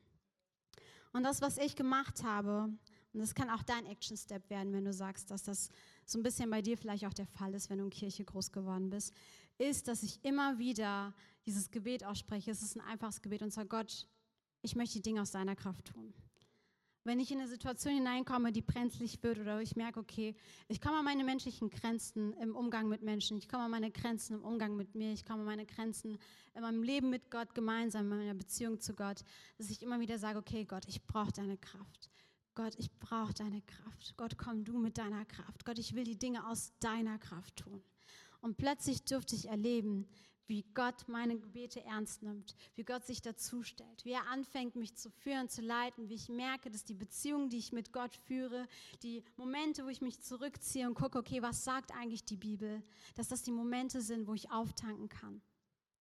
[1.14, 2.70] Und das, was ich gemacht habe,
[3.14, 5.70] und das kann auch dein Action Step werden, wenn du sagst, dass das
[6.06, 8.52] so ein bisschen bei dir vielleicht auch der Fall ist, wenn du in Kirche groß
[8.52, 9.14] geworden bist,
[9.58, 11.14] ist, dass ich immer wieder
[11.46, 12.52] dieses Gebet ausspreche.
[12.52, 14.08] Es ist ein einfaches Gebet und zwar Gott,
[14.62, 16.14] ich möchte die Dinge aus deiner Kraft tun.
[17.06, 20.36] Wenn ich in eine Situation hineinkomme, die brenzlig wird oder ich merke, okay,
[20.68, 24.38] ich komme an meine menschlichen Grenzen im Umgang mit Menschen, ich komme an meine Grenzen
[24.38, 26.18] im Umgang mit mir, ich komme an meine Grenzen
[26.56, 29.24] in meinem Leben mit Gott gemeinsam, in meiner Beziehung zu Gott,
[29.60, 32.10] dass ich immer wieder sage, okay, Gott, ich brauche deine Kraft.
[32.56, 34.18] Gott, ich brauche deine Kraft.
[34.18, 35.64] Gott, komm du mit deiner Kraft.
[35.64, 37.84] Gott, ich will die Dinge aus deiner Kraft tun.
[38.42, 40.08] Und plötzlich durfte ich erleben,
[40.48, 44.96] wie Gott meine Gebete ernst nimmt, wie Gott sich dazu stellt, wie er anfängt, mich
[44.96, 48.68] zu führen, zu leiten, wie ich merke, dass die Beziehungen, die ich mit Gott führe,
[49.04, 52.84] die Momente, wo ich mich zurückziehe und gucke, okay, was sagt eigentlich die Bibel,
[53.16, 55.42] dass das die Momente sind, wo ich auftanken kann.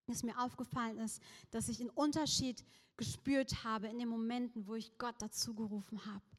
[0.07, 2.63] Dass mir aufgefallen ist, dass ich einen Unterschied
[2.97, 6.34] gespürt habe in den Momenten, wo ich Gott dazu gerufen habe.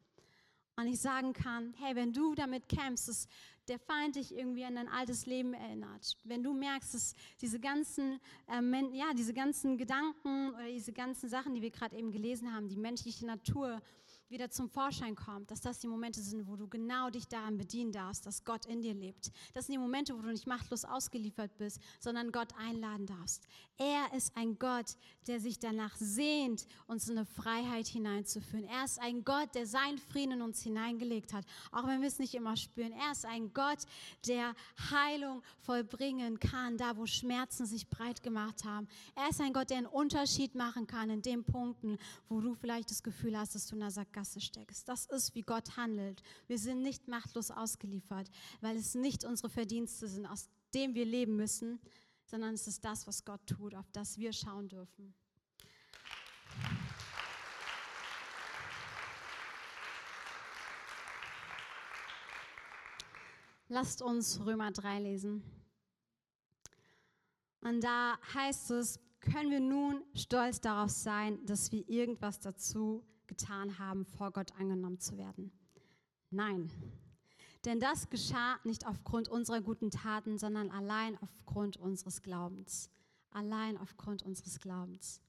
[0.78, 3.28] Und ich sagen kann, hey, wenn du damit kämpfst, dass
[3.69, 8.19] der Feind dich irgendwie an dein altes Leben erinnert, wenn du merkst, dass diese ganzen,
[8.49, 12.67] ähm, ja, diese ganzen Gedanken oder diese ganzen Sachen, die wir gerade eben gelesen haben,
[12.67, 13.82] die menschliche Natur,
[14.30, 17.91] wieder zum Vorschein kommt, dass das die Momente sind, wo du genau dich daran bedienen
[17.91, 19.32] darfst, dass Gott in dir lebt.
[19.53, 23.47] Das sind die Momente, wo du nicht machtlos ausgeliefert bist, sondern Gott einladen darfst.
[23.78, 24.95] Er ist ein Gott,
[25.28, 28.65] der sich danach sehnt, uns in eine Freiheit hineinzuführen.
[28.65, 32.19] Er ist ein Gott, der seinen Frieden in uns hineingelegt hat, auch wenn wir es
[32.19, 32.93] nicht immer spüren.
[32.93, 33.80] Er ist ein Gott,
[34.28, 34.55] der
[34.89, 38.88] Heilung vollbringen kann, da wo Schmerzen sich breit gemacht haben.
[39.15, 41.97] Er ist ein Gott, der einen Unterschied machen kann in den Punkten,
[42.28, 44.88] wo du vielleicht das Gefühl hast, dass du in einer Sackgasse steckst.
[44.88, 46.22] Das ist, wie Gott handelt.
[46.47, 48.30] Wir sind nicht machtlos ausgeliefert,
[48.61, 51.80] weil es nicht unsere Verdienste sind, aus dem wir leben müssen,
[52.26, 55.13] sondern es ist das, was Gott tut, auf das wir schauen dürfen.
[63.68, 65.43] Lasst uns Römer 3 lesen.
[67.61, 73.80] Und da heißt es, können wir nun stolz darauf sein, dass wir irgendwas dazu getan
[73.80, 75.51] haben, vor Gott angenommen zu werden.
[76.30, 76.71] Nein,
[77.65, 82.91] denn das geschah nicht aufgrund unserer guten Taten, sondern allein aufgrund unseres Glaubens.
[83.32, 85.19] Allein aufgrund unseres Glaubens.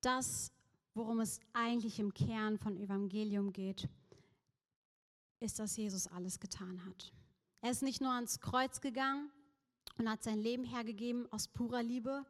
[0.00, 0.52] Das,
[0.94, 3.88] worum es eigentlich im Kern von Evangelium geht,
[5.38, 7.12] ist, dass Jesus alles getan hat.
[7.60, 9.30] Er ist nicht nur ans Kreuz gegangen
[9.96, 12.26] und hat sein Leben hergegeben aus purer Liebe,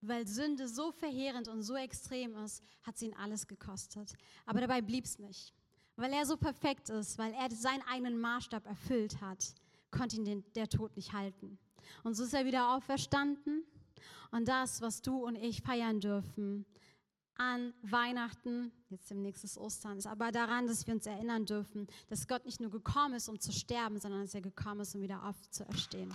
[0.00, 4.14] weil Sünde so verheerend und so extrem ist, hat sie ihn alles gekostet.
[4.46, 5.52] Aber dabei blieb es nicht.
[5.96, 9.54] Weil er so perfekt ist, weil er seinen eigenen Maßstab erfüllt hat,
[9.90, 11.58] konnte ihn den, der Tod nicht halten.
[12.04, 13.64] Und so ist er wieder auferstanden.
[14.30, 16.66] Und das, was du und ich feiern dürfen
[17.34, 22.26] an Weihnachten, jetzt demnächst ist Ostern, ist aber daran, dass wir uns erinnern dürfen, dass
[22.26, 25.24] Gott nicht nur gekommen ist, um zu sterben, sondern dass er gekommen ist, um wieder
[25.24, 26.12] aufzuerstehen.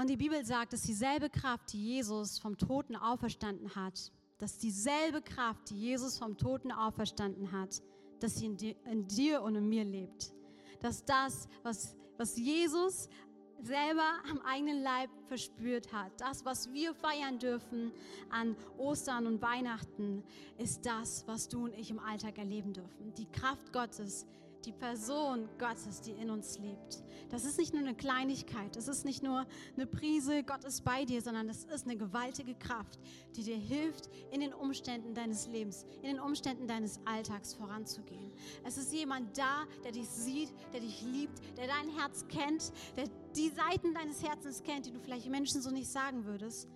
[0.00, 5.20] Und die Bibel sagt, dass dieselbe Kraft, die Jesus vom Toten auferstanden hat, dass dieselbe
[5.20, 7.82] Kraft, die Jesus vom Toten auferstanden hat,
[8.18, 10.32] dass sie in dir, in dir und in mir lebt.
[10.80, 13.10] Dass das, was, was Jesus
[13.60, 17.92] selber am eigenen Leib verspürt hat, das, was wir feiern dürfen
[18.30, 20.24] an Ostern und Weihnachten,
[20.56, 23.12] ist das, was du und ich im Alltag erleben dürfen.
[23.18, 24.24] Die Kraft Gottes,
[24.64, 27.02] die Person Gottes, die in uns lebt.
[27.30, 29.46] Das ist nicht nur eine Kleinigkeit, das ist nicht nur
[29.76, 32.98] eine Prise, Gott ist bei dir, sondern das ist eine gewaltige Kraft,
[33.36, 38.32] die dir hilft, in den Umständen deines Lebens, in den Umständen deines Alltags voranzugehen.
[38.64, 43.04] Es ist jemand da, der dich sieht, der dich liebt, der dein Herz kennt, der
[43.36, 46.68] die Seiten deines Herzens kennt, die du vielleicht Menschen so nicht sagen würdest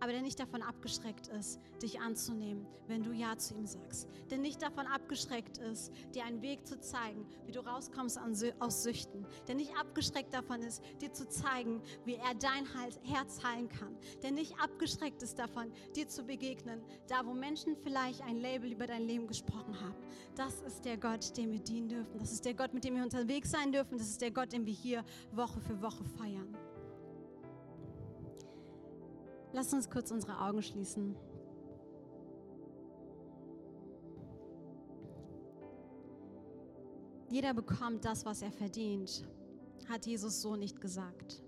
[0.00, 4.08] aber der nicht davon abgeschreckt ist, dich anzunehmen, wenn du Ja zu ihm sagst.
[4.30, 8.18] Der nicht davon abgeschreckt ist, dir einen Weg zu zeigen, wie du rauskommst
[8.58, 9.26] aus Süchten.
[9.46, 12.66] Der nicht abgeschreckt davon ist, dir zu zeigen, wie er dein
[13.04, 13.96] Herz heilen kann.
[14.22, 18.86] Der nicht abgeschreckt ist davon, dir zu begegnen, da wo Menschen vielleicht ein Label über
[18.86, 19.96] dein Leben gesprochen haben.
[20.34, 22.18] Das ist der Gott, dem wir dienen dürfen.
[22.18, 23.98] Das ist der Gott, mit dem wir unterwegs sein dürfen.
[23.98, 26.56] Das ist der Gott, den wir hier Woche für Woche feiern.
[29.52, 31.16] Lass uns kurz unsere Augen schließen.
[37.30, 39.24] Jeder bekommt das, was er verdient,
[39.88, 41.42] hat Jesus so nicht gesagt.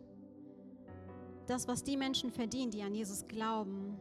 [1.46, 4.00] Das, was die Menschen verdienen, die an Jesus glauben,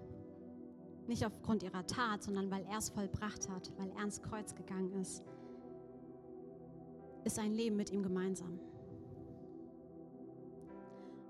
[1.08, 4.94] nicht aufgrund ihrer Tat, sondern weil er es vollbracht hat, weil er ans Kreuz gegangen
[4.94, 5.24] ist,
[7.24, 8.60] ist ein Leben mit ihm gemeinsam.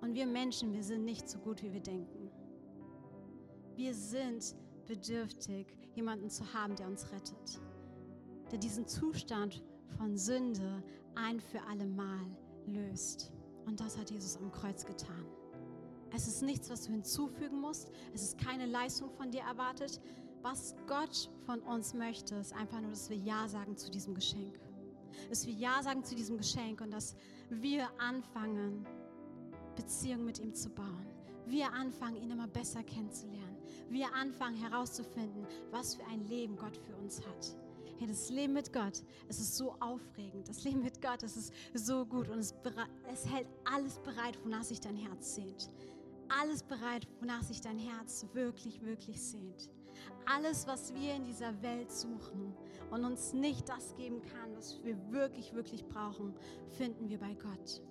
[0.02, 2.21] Und wir Menschen, wir sind nicht so gut, wie wir denken.
[3.76, 4.56] Wir sind
[4.88, 7.62] bedürftig, jemanden zu haben, der uns rettet,
[8.52, 9.64] der diesen Zustand
[9.98, 10.84] von Sünde
[11.16, 12.26] ein für alle Mal
[12.68, 13.32] löst.
[13.66, 15.26] Und das hat Jesus am Kreuz getan.
[16.14, 17.90] Es ist nichts, was du hinzufügen musst.
[18.14, 20.02] Es ist keine Leistung von dir erwartet.
[20.42, 24.60] Was Gott von uns möchte, ist einfach nur, dass wir Ja sagen zu diesem Geschenk.
[25.30, 27.16] Dass wir Ja sagen zu diesem Geschenk und dass
[27.50, 28.86] wir anfangen,
[29.76, 31.08] Beziehungen mit ihm zu bauen.
[31.46, 33.51] Wir anfangen, ihn immer besser kennenzulernen
[33.90, 37.56] wir anfangen herauszufinden, was für ein Leben Gott für uns hat.
[37.98, 40.50] Hey, das Leben mit Gott, es ist so aufregend.
[40.50, 42.56] Das Leben mit Gott, es ist so gut und es,
[43.12, 45.70] es hält alles bereit, wonach sich dein Herz sehnt.
[46.30, 49.70] Alles bereit, wonach sich dein Herz wirklich, wirklich sehnt.
[50.26, 52.56] Alles, was wir in dieser Welt suchen
[52.90, 56.34] und uns nicht das geben kann, was wir wirklich, wirklich brauchen,
[56.78, 57.82] finden wir bei Gott.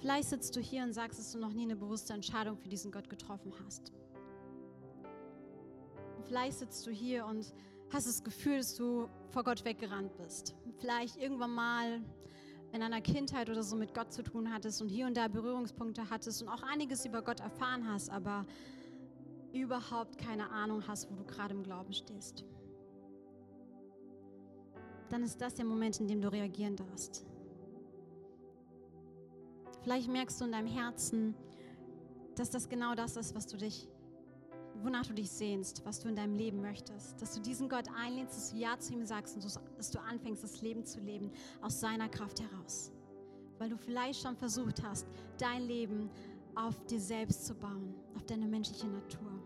[0.00, 2.92] Vielleicht sitzt du hier und sagst, dass du noch nie eine bewusste Entscheidung für diesen
[2.92, 3.92] Gott getroffen hast.
[6.26, 7.52] Vielleicht sitzt du hier und
[7.92, 10.54] hast das Gefühl, dass du vor Gott weggerannt bist.
[10.78, 12.00] Vielleicht irgendwann mal
[12.72, 16.10] in einer Kindheit oder so mit Gott zu tun hattest und hier und da Berührungspunkte
[16.10, 18.44] hattest und auch einiges über Gott erfahren hast, aber
[19.52, 22.44] überhaupt keine Ahnung hast, wo du gerade im Glauben stehst.
[25.08, 27.24] Dann ist das der Moment, in dem du reagieren darfst.
[29.88, 31.34] Vielleicht merkst du in deinem Herzen,
[32.34, 33.88] dass das genau das ist, was du dich,
[34.82, 37.22] wonach du dich sehnst, was du in deinem Leben möchtest.
[37.22, 39.44] Dass du diesen Gott einlehnst, dass du Ja zu ihm sagst und
[39.78, 41.30] dass du anfängst, das Leben zu leben
[41.62, 42.92] aus seiner Kraft heraus.
[43.56, 45.06] Weil du vielleicht schon versucht hast,
[45.38, 46.10] dein Leben
[46.54, 49.42] auf dir selbst zu bauen, auf deine menschliche Natur.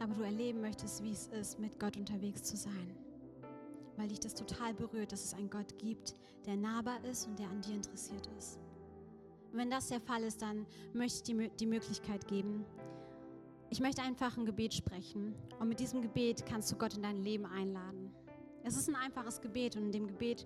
[0.00, 3.05] Aber du erleben möchtest, wie es ist, mit Gott unterwegs zu sein
[3.96, 6.14] weil dich das total berührt, dass es einen Gott gibt,
[6.46, 8.58] der nahbar ist und der an dir interessiert ist.
[9.52, 12.64] Und wenn das der Fall ist, dann möchte ich dir die Möglichkeit geben.
[13.70, 17.22] Ich möchte einfach ein Gebet sprechen und mit diesem Gebet kannst du Gott in dein
[17.22, 18.12] Leben einladen.
[18.62, 20.44] Es ist ein einfaches Gebet und in dem Gebet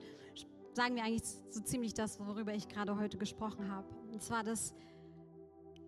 [0.75, 3.87] sagen wir eigentlich so ziemlich das, worüber ich gerade heute gesprochen habe.
[4.13, 4.75] Und zwar, dass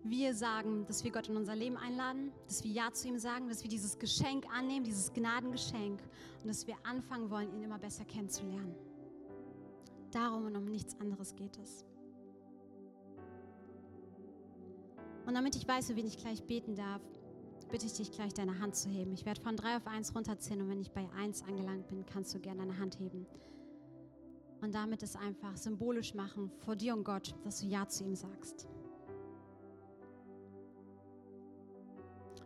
[0.03, 3.47] wir sagen, dass wir Gott in unser Leben einladen, dass wir Ja zu ihm sagen,
[3.47, 6.01] dass wir dieses Geschenk annehmen, dieses Gnadengeschenk
[6.41, 8.75] und dass wir anfangen wollen, ihn immer besser kennenzulernen.
[10.11, 11.85] Darum und um nichts anderes geht es.
[15.25, 17.01] Und damit ich weiß, für wen ich gleich beten darf,
[17.71, 19.13] bitte ich dich gleich deine Hand zu heben.
[19.13, 22.35] Ich werde von drei auf eins runterzählen und wenn ich bei eins angelangt bin, kannst
[22.35, 23.25] du gerne deine Hand heben.
[24.61, 28.15] Und damit es einfach symbolisch machen vor dir und Gott, dass du Ja zu ihm
[28.15, 28.67] sagst.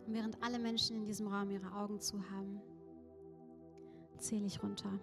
[0.08, 2.62] Und während alle Menschen in diesem Raum ihre Augen zu haben,
[4.16, 4.98] zähle ich runter.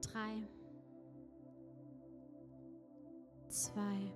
[0.00, 0.48] Drei,
[3.46, 4.12] zwei,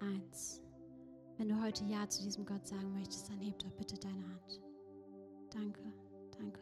[0.00, 0.60] eins.
[1.38, 4.60] Wenn du heute Ja zu diesem Gott sagen möchtest, dann heb doch bitte deine Hand.
[5.54, 5.80] Danke,
[6.38, 6.60] danke.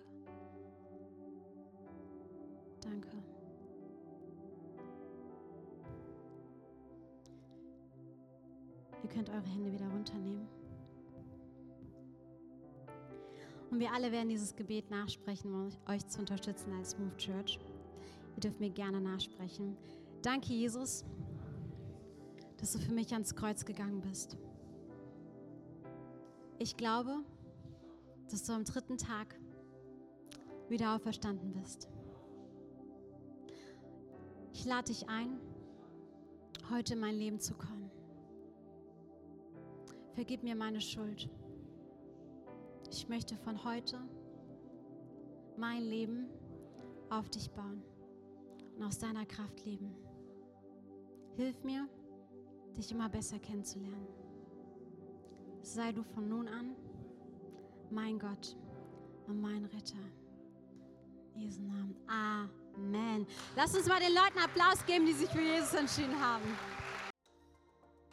[2.81, 3.38] Danke.
[9.09, 10.47] Ihr könnt eure Hände wieder runternehmen.
[13.71, 17.59] Und wir alle werden dieses Gebet nachsprechen, um euch zu unterstützen als Move Church.
[18.37, 19.77] Ihr dürft mir gerne nachsprechen.
[20.23, 21.05] Danke, Jesus,
[22.59, 24.37] dass du für mich ans Kreuz gegangen bist.
[26.59, 27.17] Ich glaube,
[28.31, 29.39] dass du am dritten Tag
[30.69, 31.89] wieder auferstanden bist.
[34.53, 35.39] Ich lade dich ein,
[36.71, 37.88] heute in mein Leben zu kommen.
[40.19, 41.31] Vergib mir meine Schuld.
[42.91, 44.01] Ich möchte von heute
[45.57, 46.27] mein Leben
[47.09, 47.85] auf dich bauen
[48.75, 49.95] und aus deiner Kraft leben.
[51.37, 51.89] Hilf mir,
[52.77, 54.09] dich immer besser kennenzulernen.
[55.63, 56.75] Sei du von nun an
[57.89, 58.57] mein Gott
[59.29, 60.03] und mein Ritter.
[61.37, 61.95] In Jesu Namen.
[62.09, 63.25] Amen.
[63.55, 66.43] Lass uns mal den Leuten Applaus geben, die sich für Jesus entschieden haben.